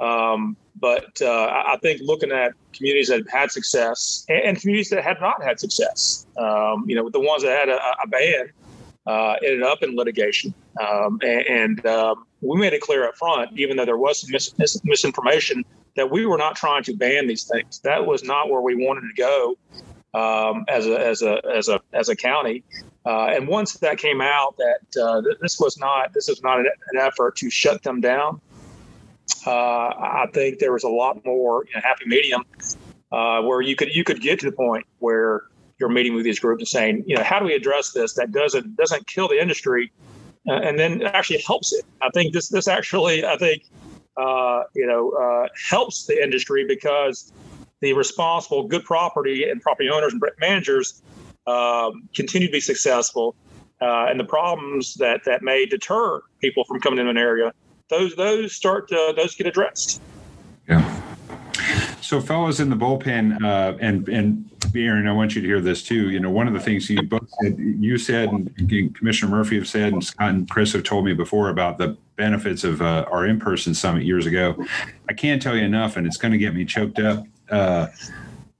[0.00, 4.90] Um, but uh, I think looking at communities that have had success and, and communities
[4.90, 8.50] that had not had success, um, you know, the ones that had a, a ban
[9.06, 10.54] uh, ended up in litigation.
[10.80, 14.30] Um, and, and um, we made it clear up front, even though there was some
[14.30, 15.64] mis- misinformation,
[15.96, 17.80] that we were not trying to ban these things.
[17.80, 19.56] That was not where we wanted to go.
[20.14, 22.64] um, as a as a as a as a county.
[23.06, 26.66] Uh, and once that came out, that uh, this was not this was not an,
[26.98, 28.40] effort to shut them down.
[29.46, 32.44] Uh, I think there was a lot more you know, happy medium
[33.10, 35.44] uh, where you could you could get to the point where
[35.78, 38.32] you're meeting with these groups and saying, you know, how do we address this that
[38.32, 39.90] doesn't doesn't kill the industry,
[40.46, 41.86] uh, and then actually helps it.
[42.02, 43.64] I think this this actually I think
[44.18, 47.32] uh, you know helps the industry because
[47.80, 51.00] the responsible good property and property owners and managers
[51.46, 53.34] um, continue to be successful,
[53.80, 57.52] uh, and the problems that that may deter people from coming into an area,
[57.88, 60.00] those those start to, those get addressed.
[60.68, 61.00] Yeah.
[62.00, 65.82] So, fellows in the bullpen, uh, and and Aaron, I want you to hear this
[65.82, 66.10] too.
[66.10, 69.68] You know, one of the things you both said, you said, and Commissioner Murphy have
[69.68, 73.26] said, and Scott and Chris have told me before about the benefits of uh, our
[73.26, 74.56] in-person summit years ago.
[75.08, 77.24] I can't tell you enough, and it's going to get me choked up.
[77.50, 77.88] Uh,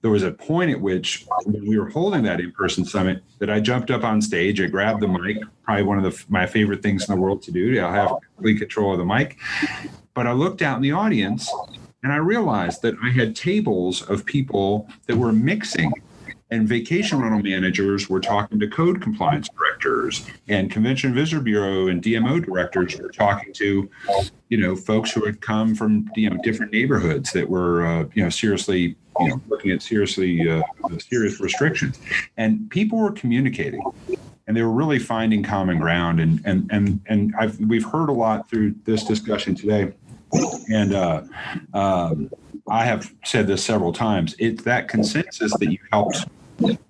[0.02, 3.60] there was a point at which when we were holding that in-person summit that I
[3.60, 7.08] jumped up on stage, I grabbed the mic, probably one of the, my favorite things
[7.08, 7.78] in the world to do.
[7.78, 9.38] I'll have complete control of the mic.
[10.14, 11.52] But I looked out in the audience
[12.02, 15.92] and I realized that I had tables of people that were mixing
[16.50, 22.02] and vacation rental managers were talking to code compliance directors and convention visitor bureau and
[22.02, 23.88] dmo directors were talking to
[24.48, 28.22] you know folks who had come from you know different neighborhoods that were uh, you
[28.22, 30.62] know seriously you know looking at seriously uh,
[30.98, 31.98] serious restrictions
[32.36, 33.82] and people were communicating
[34.46, 38.12] and they were really finding common ground and and and and I've, we've heard a
[38.12, 39.92] lot through this discussion today
[40.72, 41.22] and uh,
[41.74, 42.30] um,
[42.68, 44.34] I have said this several times.
[44.38, 46.24] It's that consensus that you helped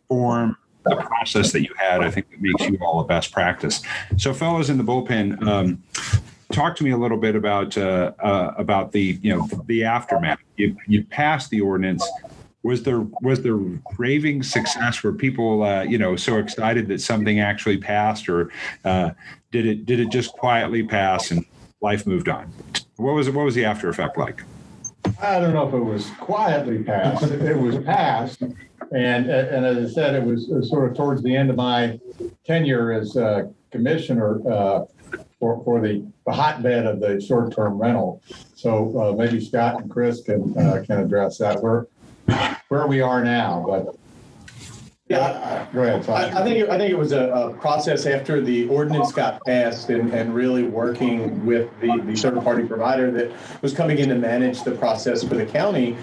[0.09, 2.03] form the process that you had.
[2.03, 3.83] I think that makes you all a best practice.
[4.17, 5.83] So, fellows in the bullpen, um,
[6.51, 10.41] talk to me a little bit about uh, uh, about the you know the aftermath.
[10.57, 12.07] You you passed the ordinance.
[12.63, 13.59] Was there was there
[13.99, 15.03] raving success?
[15.03, 18.51] Were people uh, you know so excited that something actually passed, or
[18.85, 19.11] uh,
[19.51, 21.45] did it did it just quietly pass and
[21.81, 22.53] life moved on?
[22.97, 23.35] What was it?
[23.35, 24.43] What was the after effect like?
[25.23, 27.25] I don't know if it was quietly passed.
[27.25, 31.49] It was passed, and and as I said, it was, sort of towards the end
[31.49, 31.99] of my
[32.45, 34.85] tenure as uh, commissioner uh,
[35.41, 38.23] for for the, the hotbed of the short term rental.
[38.55, 41.61] So uh, maybe Scott and Chris can uh, can address that.
[41.61, 41.87] Where
[42.69, 43.97] where we are now, but
[45.11, 46.09] yeah, go ahead.
[46.09, 49.45] I, I, think it, I think it was a, a, process after the ordinance got
[49.45, 54.09] passed and, and really working with the, the third party provider that was coming in
[54.11, 55.97] to manage the process for the county.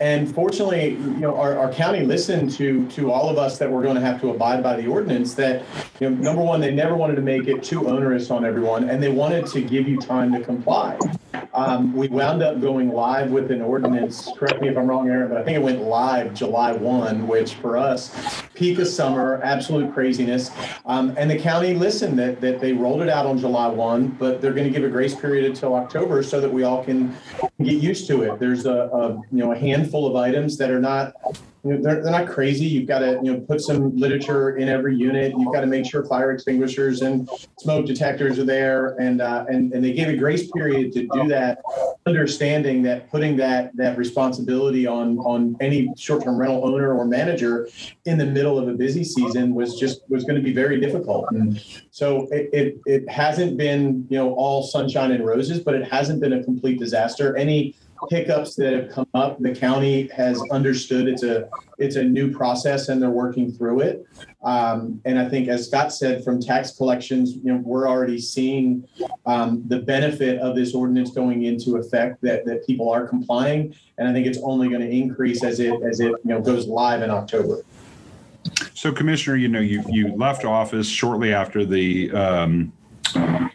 [0.00, 3.82] And fortunately, you know, our, our county listened to to all of us that were
[3.82, 5.34] going to have to abide by the ordinance.
[5.34, 5.64] That
[5.98, 9.02] you know, number one, they never wanted to make it too onerous on everyone, and
[9.02, 10.96] they wanted to give you time to comply.
[11.54, 14.28] Um, we wound up going live with an ordinance.
[14.38, 17.54] Correct me if I'm wrong, Aaron, but I think it went live July 1, which
[17.54, 20.50] for us, peak of summer, absolute craziness.
[20.86, 24.40] Um, and the county listened that, that they rolled it out on July 1, but
[24.40, 27.14] they're going to give a grace period until October so that we all can
[27.62, 28.38] get used to it.
[28.40, 31.14] There's a, a you know a handful of items that are not
[31.64, 32.66] you know, they're, they're not crazy.
[32.66, 35.32] You've got to, you know, put some literature in every unit.
[35.38, 38.96] You've got to make sure fire extinguishers and smoke detectors are there.
[39.00, 41.62] And, uh, and, and they gave a grace period to do that,
[42.06, 47.68] understanding that putting that, that responsibility on, on any short-term rental owner or manager
[48.06, 51.26] in the middle of a busy season was just, was going to be very difficult.
[51.30, 55.86] And so it, it, it hasn't been, you know, all sunshine and roses, but it
[55.88, 57.36] hasn't been a complete disaster.
[57.36, 57.76] Any
[58.10, 61.48] hiccups that have come up, the county has understood it's a
[61.78, 64.06] it's a new process and they're working through it.
[64.44, 68.86] Um, and I think, as Scott said, from tax collections, you know, we're already seeing
[69.26, 74.08] um, the benefit of this ordinance going into effect that that people are complying, and
[74.08, 77.02] I think it's only going to increase as it as it you know goes live
[77.02, 77.62] in October.
[78.74, 82.72] So, Commissioner, you know, you you left office shortly after the um,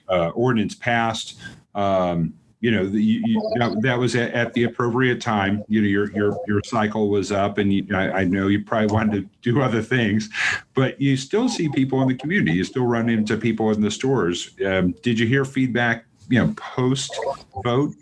[0.10, 1.40] uh, ordinance passed.
[1.76, 5.64] Um, you know, the, you, that, that, was at, at, the appropriate time.
[5.68, 8.88] You know, your your your cycle was up, and you, I, I, know you probably
[8.88, 10.30] wanted to do other things,
[10.74, 12.58] but you still see people in the community.
[12.58, 14.52] You still run into people in the stores.
[14.66, 16.06] Um, did you hear feedback?
[16.30, 17.16] You know, post
[17.64, 17.94] vote.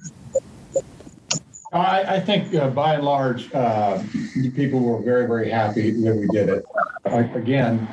[1.73, 4.01] I, I think uh, by and large, uh,
[4.55, 6.65] people were very, very happy that we did it.
[7.35, 7.85] again,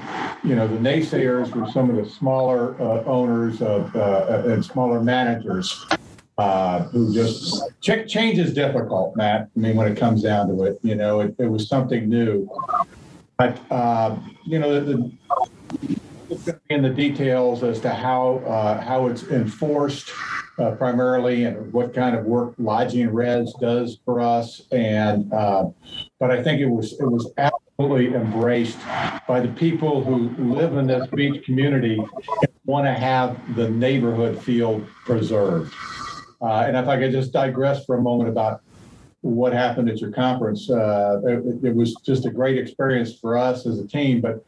[0.45, 5.03] you know, the naysayers were some of the smaller uh, owners of, uh, and smaller
[5.03, 5.85] managers
[6.39, 9.49] uh, who just ch- change is difficult, Matt.
[9.55, 12.49] I mean, when it comes down to it, you know, it, it was something new.
[13.39, 15.11] But, uh, you know, the,
[16.29, 20.11] the, in the details as to how uh, how it's enforced
[20.59, 24.63] uh, primarily and what kind of work Lodging Revs does for us.
[24.73, 25.67] And uh,
[26.19, 28.79] but I think it was it was absolutely embraced
[29.29, 34.43] by the people who live in this beach community and want to have the neighborhood
[34.43, 35.75] feel preserved.
[36.43, 38.63] Uh, and if I could just digress for a moment about
[39.21, 43.67] what happened at your conference, uh, it, it was just a great experience for us
[43.67, 44.21] as a team.
[44.21, 44.45] But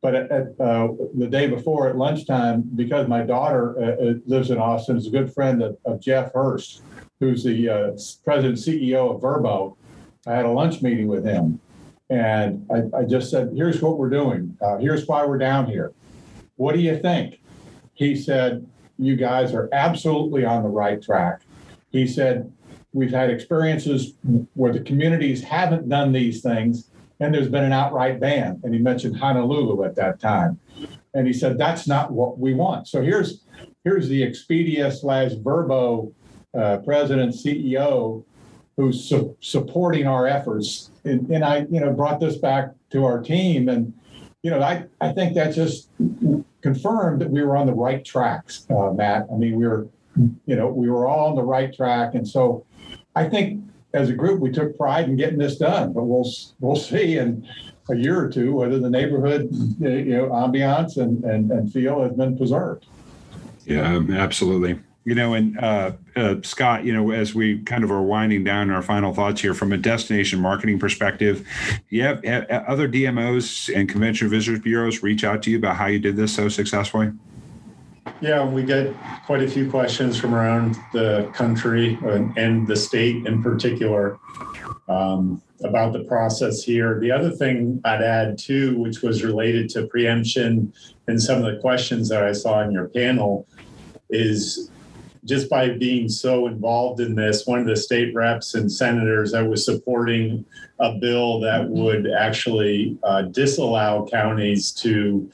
[0.00, 4.58] but at, uh, the day before at lunchtime, because my daughter uh, uh lives in
[4.58, 6.82] Austin, is a good friend of, of Jeff Hurst,
[7.20, 7.90] who's the uh,
[8.24, 9.76] president CEO of Vrbo.
[10.26, 11.60] I had a lunch meeting with him,
[12.10, 14.56] and I, I just said, "Here's what we're doing.
[14.80, 15.92] Here's why we're down here.
[16.56, 17.40] What do you think?"
[17.94, 18.66] He said,
[19.02, 21.42] "You guys are absolutely on the right track."
[21.90, 22.50] He said,
[22.92, 24.14] "We've had experiences
[24.54, 26.88] where the communities haven't done these things."
[27.22, 28.60] and there's been an outright ban.
[28.64, 30.58] And he mentioned Honolulu at that time.
[31.14, 32.88] And he said, that's not what we want.
[32.88, 33.44] So here's
[33.84, 36.12] here's the Expedia slash Vrbo
[36.56, 38.24] uh, president, CEO,
[38.76, 40.90] who's su- supporting our efforts.
[41.04, 43.68] And, and I, you know, brought this back to our team.
[43.68, 43.92] And,
[44.42, 45.88] you know, I, I think that just
[46.62, 49.26] confirmed that we were on the right tracks, uh, Matt.
[49.32, 49.88] I mean, we were,
[50.46, 52.14] you know, we were all on the right track.
[52.14, 52.64] And so
[53.14, 56.76] I think as a group, we took pride in getting this done, but we'll we'll
[56.76, 57.46] see in
[57.90, 59.48] a year or two whether the neighborhood
[59.80, 62.86] you know ambiance and and, and feel has been preserved.
[63.64, 64.78] Yeah, absolutely.
[65.04, 68.70] You know, and uh, uh, Scott, you know, as we kind of are winding down
[68.70, 71.44] our final thoughts here from a destination marketing perspective,
[71.92, 75.98] have, have other DMOs and convention visitors bureaus reach out to you about how you
[75.98, 77.10] did this so successfully.
[78.20, 78.94] Yeah, we get
[79.26, 84.18] quite a few questions from around the country and the state in particular
[84.88, 86.98] um, about the process here.
[87.00, 90.72] The other thing I'd add too, which was related to preemption
[91.06, 93.46] and some of the questions that I saw in your panel,
[94.10, 94.70] is
[95.24, 99.46] just by being so involved in this, one of the state reps and senators that
[99.46, 100.44] was supporting
[100.80, 105.30] a bill that would actually uh, disallow counties to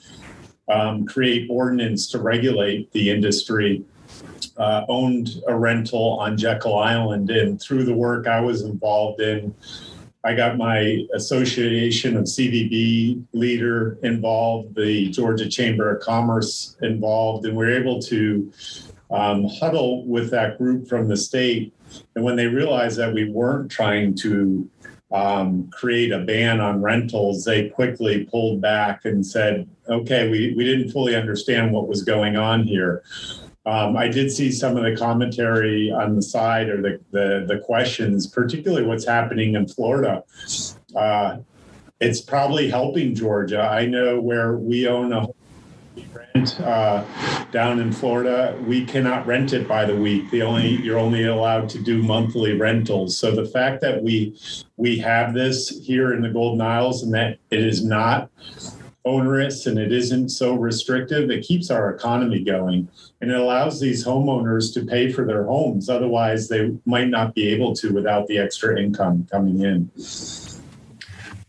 [0.69, 3.83] um, create ordinance to regulate the industry.
[4.59, 9.55] Uh, owned a rental on Jekyll Island, and through the work I was involved in,
[10.25, 17.57] I got my Association of CVB leader involved, the Georgia Chamber of Commerce involved, and
[17.57, 18.53] we are able to
[19.11, 21.75] um, huddle with that group from the state.
[22.15, 24.69] And when they realized that we weren't trying to
[25.11, 30.65] um, create a ban on rentals, they quickly pulled back and said, okay, we, we
[30.65, 33.03] didn't fully understand what was going on here.
[33.65, 37.61] Um, I did see some of the commentary on the side or the, the, the
[37.61, 40.25] questions, particularly what's happening in Florida.
[40.95, 41.39] Uh,
[42.01, 43.61] it's probably helping Georgia.
[43.61, 45.27] I know where we own a
[46.13, 47.05] rent uh,
[47.51, 50.31] down in Florida, we cannot rent it by the week.
[50.31, 53.17] The only you're only allowed to do monthly rentals.
[53.19, 54.39] So the fact that we
[54.77, 58.31] we have this here in the Golden Isles and that it is not
[59.05, 62.89] onerous and it isn't so restrictive, it keeps our economy going
[63.21, 65.89] and it allows these homeowners to pay for their homes.
[65.89, 69.91] Otherwise, they might not be able to without the extra income coming in.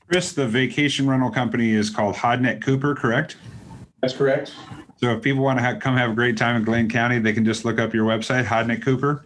[0.08, 3.38] Chris, the vacation rental company is called Hodnett Cooper, correct?
[4.02, 4.54] That's correct.
[4.98, 7.34] So if people want to have, come have a great time in Glynn County, they
[7.34, 9.26] can just look up your website, Hodnett Cooper.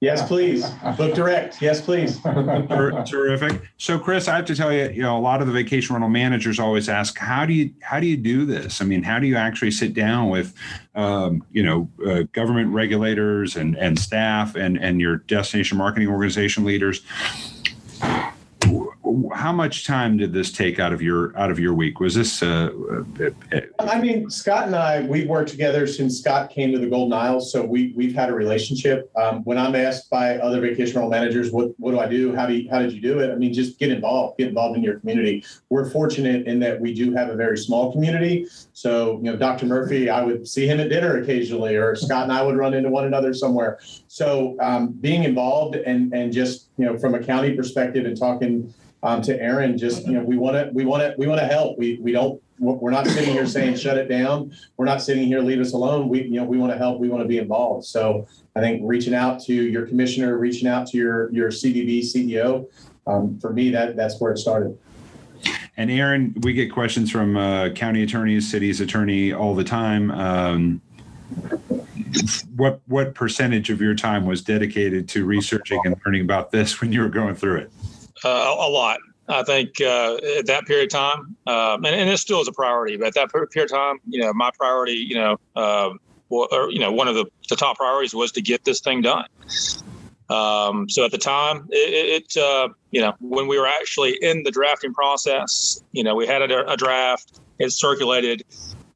[0.00, 0.66] Yes, please.
[0.96, 1.60] Book direct.
[1.60, 2.18] Yes, please.
[2.22, 3.60] Terrific.
[3.76, 6.08] So, Chris, I have to tell you, you know, a lot of the vacation rental
[6.08, 8.80] managers always ask, how do you how do you do this?
[8.80, 10.54] I mean, how do you actually sit down with,
[10.94, 16.64] um, you know, uh, government regulators and and staff and and your destination marketing organization
[16.64, 17.02] leaders?
[19.34, 22.00] How much time did this take out of your out of your week?
[22.00, 22.42] Was this?
[22.42, 22.70] Uh,
[23.20, 27.12] uh, I mean, Scott and I we've worked together since Scott came to the Golden
[27.12, 29.10] Isles, so we we've had a relationship.
[29.16, 32.34] Um, when I'm asked by other vacation rental managers, what what do I do?
[32.34, 33.30] How do you, how did you do it?
[33.30, 34.38] I mean, just get involved.
[34.38, 35.44] Get involved in your community.
[35.68, 38.46] We're fortunate in that we do have a very small community.
[38.72, 39.66] So you know, Dr.
[39.66, 42.90] Murphy, I would see him at dinner occasionally, or Scott and I would run into
[42.90, 43.78] one another somewhere.
[44.08, 48.72] So um, being involved and and just you know from a county perspective and talking
[49.02, 51.46] um, to Aaron, just you know, we want to we want to we want to
[51.46, 51.78] help.
[51.78, 54.54] We we don't we're not sitting here saying shut it down.
[54.76, 56.08] We're not sitting here leave us alone.
[56.08, 57.00] We you know we want to help.
[57.00, 57.86] We want to be involved.
[57.86, 62.66] So I think reaching out to your commissioner, reaching out to your your CVB CEO,
[63.06, 64.78] um, for me that that's where it started.
[65.76, 70.10] And Aaron, we get questions from uh, county attorneys, city's attorney all the time.
[70.10, 70.82] Um,
[72.56, 76.92] what what percentage of your time was dedicated to researching and learning about this when
[76.92, 77.72] you were going through it?
[78.24, 79.00] Uh, a lot.
[79.28, 82.52] I think uh, at that period of time, um, and, and it still is a
[82.52, 85.90] priority, but at that period of time, you know, my priority, you know, uh,
[86.30, 89.26] or, you know, one of the, the top priorities was to get this thing done.
[90.30, 94.44] Um, so at the time, it, it uh, you know, when we were actually in
[94.44, 98.44] the drafting process, you know, we had a, a draft, it circulated,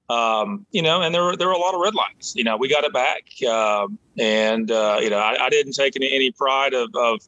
[0.08, 2.34] um, you know, and there were there were a lot of red lines.
[2.36, 5.96] You know, we got it back, um, and uh, you know, I, I, didn't take
[5.96, 7.20] any, any pride of, of,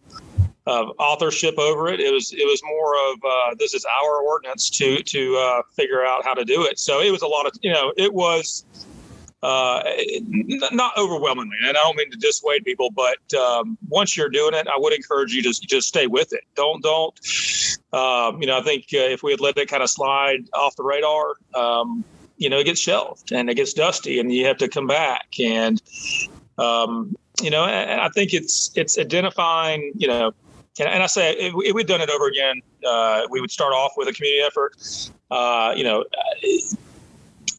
[0.66, 2.00] of authorship over it.
[2.00, 6.04] It was it was more of uh, this is our ordinance to to uh, figure
[6.04, 6.78] out how to do it.
[6.78, 8.64] So it was a lot of you know, it was
[9.42, 9.82] uh,
[10.72, 11.56] not overwhelmingly.
[11.60, 14.92] And I don't mean to dissuade people, but um, once you're doing it, I would
[14.92, 16.42] encourage you to just stay with it.
[16.54, 17.18] Don't don't.
[17.92, 20.74] Um, you know, I think uh, if we had let it kind of slide off
[20.76, 22.04] the radar, um,
[22.38, 25.28] you know, it gets shelved and it gets dusty, and you have to come back.
[25.38, 25.80] And
[26.58, 29.92] um, you know, I think it's it's identifying.
[29.96, 30.32] You know,
[30.78, 33.72] and, and I say if, if, we'd done it over again, uh, we would start
[33.72, 34.74] off with a community effort.
[35.30, 36.04] Uh, you know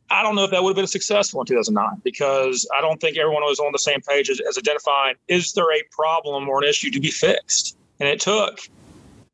[0.10, 3.18] I don't know if that would have been successful in 2009 because I don't think
[3.18, 6.70] everyone was on the same page as, as identifying is there a problem or an
[6.70, 8.60] issue to be fixed, and it took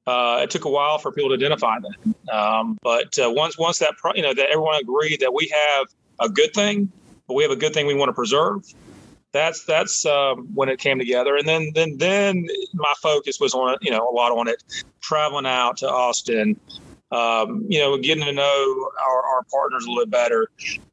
[0.08, 2.34] uh, it took a while for people to identify that.
[2.34, 5.88] Um, but uh, once once that pro- you know that everyone agreed that we have
[6.20, 6.92] a good thing,
[7.28, 8.64] but we have a good thing we want to preserve.
[9.34, 13.78] That's that's um, when it came together, and then then then my focus was on
[13.82, 14.64] you know a lot on it,
[15.02, 16.60] traveling out to Austin,
[17.14, 20.50] um, you know, getting to know our, our partners a little better.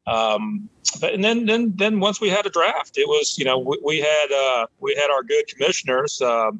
[0.07, 0.69] Um,
[1.01, 3.79] but and then then then once we had a draft, it was you know we,
[3.85, 6.21] we had uh, we had our good commissioners.
[6.21, 6.53] Uh,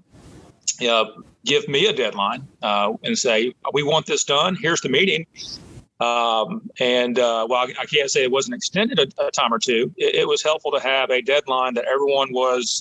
[0.79, 4.57] you know, give me a deadline uh, and say we want this done.
[4.57, 5.27] Here's the meeting.
[6.01, 9.93] Um, and uh, well, I, can't say it wasn't extended a, a time or two.
[9.99, 12.81] It, it, was helpful to have a deadline that everyone was.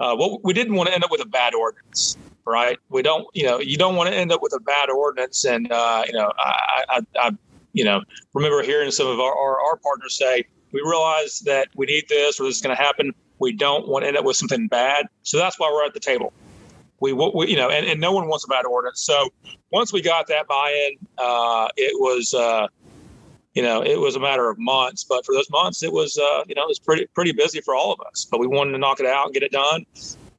[0.00, 2.16] Uh, well, we didn't want to end up with a bad ordinance
[2.46, 2.78] right?
[2.88, 5.44] We don't, you know, you don't want to end up with a bad ordinance.
[5.44, 7.30] And, uh, you know, I, I, I,
[7.72, 8.02] you know,
[8.34, 12.40] remember hearing some of our, our, our partners say, we realize that we need this
[12.40, 13.14] or this is going to happen.
[13.38, 15.06] We don't want to end up with something bad.
[15.22, 16.32] So that's why we're at the table.
[17.12, 19.00] We, we you know, and, and no one wants a bad ordinance.
[19.00, 19.28] So
[19.70, 22.68] once we got that buy-in, uh, it was, uh,
[23.54, 25.04] you know, it was a matter of months.
[25.04, 27.74] But for those months, it was, uh, you know, it was pretty pretty busy for
[27.74, 28.26] all of us.
[28.30, 29.84] But we wanted to knock it out and get it done.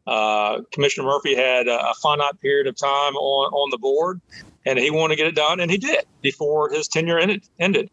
[0.07, 4.21] Uh, Commissioner Murphy had a finite period of time on, on the board,
[4.65, 7.43] and he wanted to get it done, and he did before his tenure ended.
[7.59, 7.89] ended.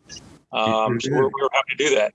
[0.53, 2.13] Um, so we're, we were happy to do that.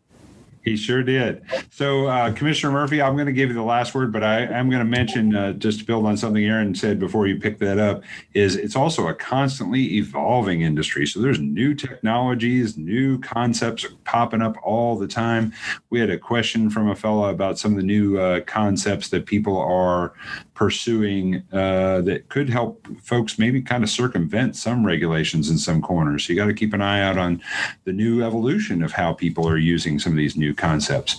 [0.67, 1.43] He sure did.
[1.69, 4.69] So, uh, Commissioner Murphy, I'm going to give you the last word, but I am
[4.69, 7.79] going to mention uh, just to build on something Aaron said before you pick that
[7.79, 8.03] up.
[8.33, 11.05] Is it's also a constantly evolving industry.
[11.05, 15.53] So there's new technologies, new concepts popping up all the time.
[15.89, 19.25] We had a question from a fellow about some of the new uh, concepts that
[19.25, 20.13] people are
[20.53, 26.25] pursuing uh, that could help folks maybe kind of circumvent some regulations in some corners.
[26.25, 27.41] So you got to keep an eye out on
[27.85, 31.17] the new evolution of how people are using some of these new concepts.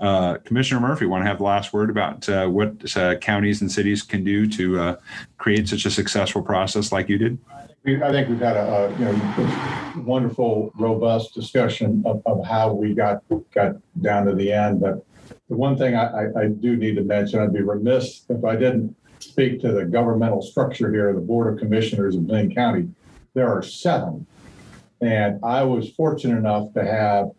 [0.00, 3.70] Uh, Commissioner Murphy, want to have the last word about uh, what uh, counties and
[3.70, 4.96] cities can do to uh,
[5.38, 7.38] create such a successful process like you did?
[7.84, 12.94] I think we've had a, a you know wonderful, robust discussion of, of how we
[12.94, 13.22] got
[13.52, 15.04] got down to the end, but
[15.48, 18.56] the one thing I, I, I do need to mention, I'd be remiss if I
[18.56, 22.88] didn't speak to the governmental structure here, the Board of Commissioners of Glynn County.
[23.34, 24.26] There are seven.
[25.00, 27.30] And I was fortunate enough to have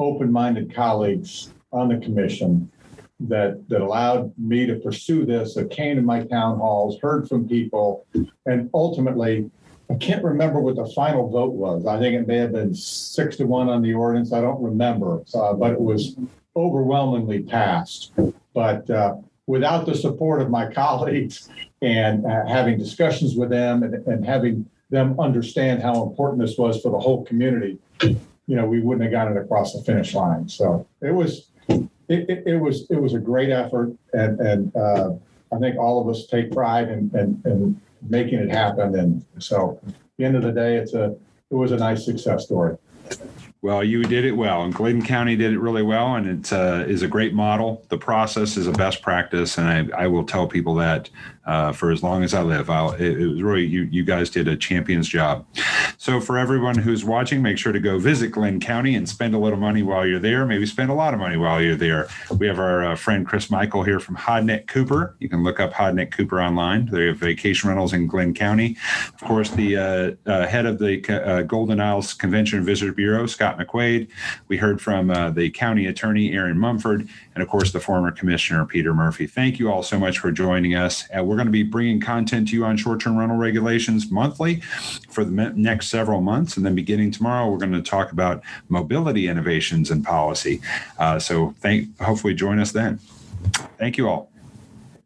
[0.00, 2.70] open-minded colleagues on the commission
[3.20, 7.46] that that allowed me to pursue this, that came to my town halls, heard from
[7.46, 8.06] people,
[8.46, 9.50] and ultimately,
[9.90, 11.86] I can't remember what the final vote was.
[11.86, 14.32] I think it may have been six to one on the ordinance.
[14.32, 16.16] I don't remember, uh, but it was
[16.56, 18.12] overwhelmingly passed.
[18.54, 19.16] But uh,
[19.46, 21.48] without the support of my colleagues
[21.82, 26.80] and uh, having discussions with them and, and, having them understand how important this was
[26.82, 27.78] for the whole community,
[28.50, 30.48] you know, we wouldn't have gotten it across the finish line.
[30.48, 35.12] So it was, it, it, it was, it was a great effort, and and uh,
[35.52, 38.98] I think all of us take pride in, in, in making it happen.
[38.98, 39.80] And so,
[40.18, 41.14] the end of the day, it's a,
[41.50, 42.76] it was a nice success story.
[43.62, 46.84] Well, you did it well, and Glynn County did it really well, and it uh,
[46.88, 47.84] is a great model.
[47.88, 51.08] The process is a best practice, and I, I will tell people that
[51.46, 52.68] uh, for as long as I live.
[52.68, 53.82] I'll, it, it, was really you.
[53.90, 55.46] You guys did a champion's job.
[55.96, 59.38] So for everyone who's watching, make sure to go visit Glynn County and spend a
[59.38, 60.44] little money while you're there.
[60.44, 62.08] Maybe spend a lot of money while you're there.
[62.38, 65.16] We have our uh, friend Chris Michael here from Hodnett Cooper.
[65.18, 66.86] You can look up Hodnett Cooper online.
[66.86, 68.76] They have vacation rentals in Glynn County.
[69.08, 73.26] Of course, the uh, uh, head of the uh, Golden Isles Convention and Visitor Bureau,
[73.26, 74.08] Scott McQuade.
[74.48, 78.92] We heard from the county attorney Aaron Mumford, and of course the former commissioner Peter
[78.92, 79.26] Murphy.
[79.26, 81.08] Thank you all so much for joining us.
[81.30, 84.56] We're going to be bringing content to you on short-term rental regulations monthly
[85.10, 89.28] for the next several months, and then beginning tomorrow, we're going to talk about mobility
[89.28, 90.60] innovations and policy.
[90.98, 92.98] Uh, so, thank hopefully join us then.
[93.78, 94.28] Thank you all.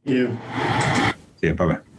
[0.04, 0.38] You.
[1.42, 1.54] See you.
[1.54, 1.93] Bye bye.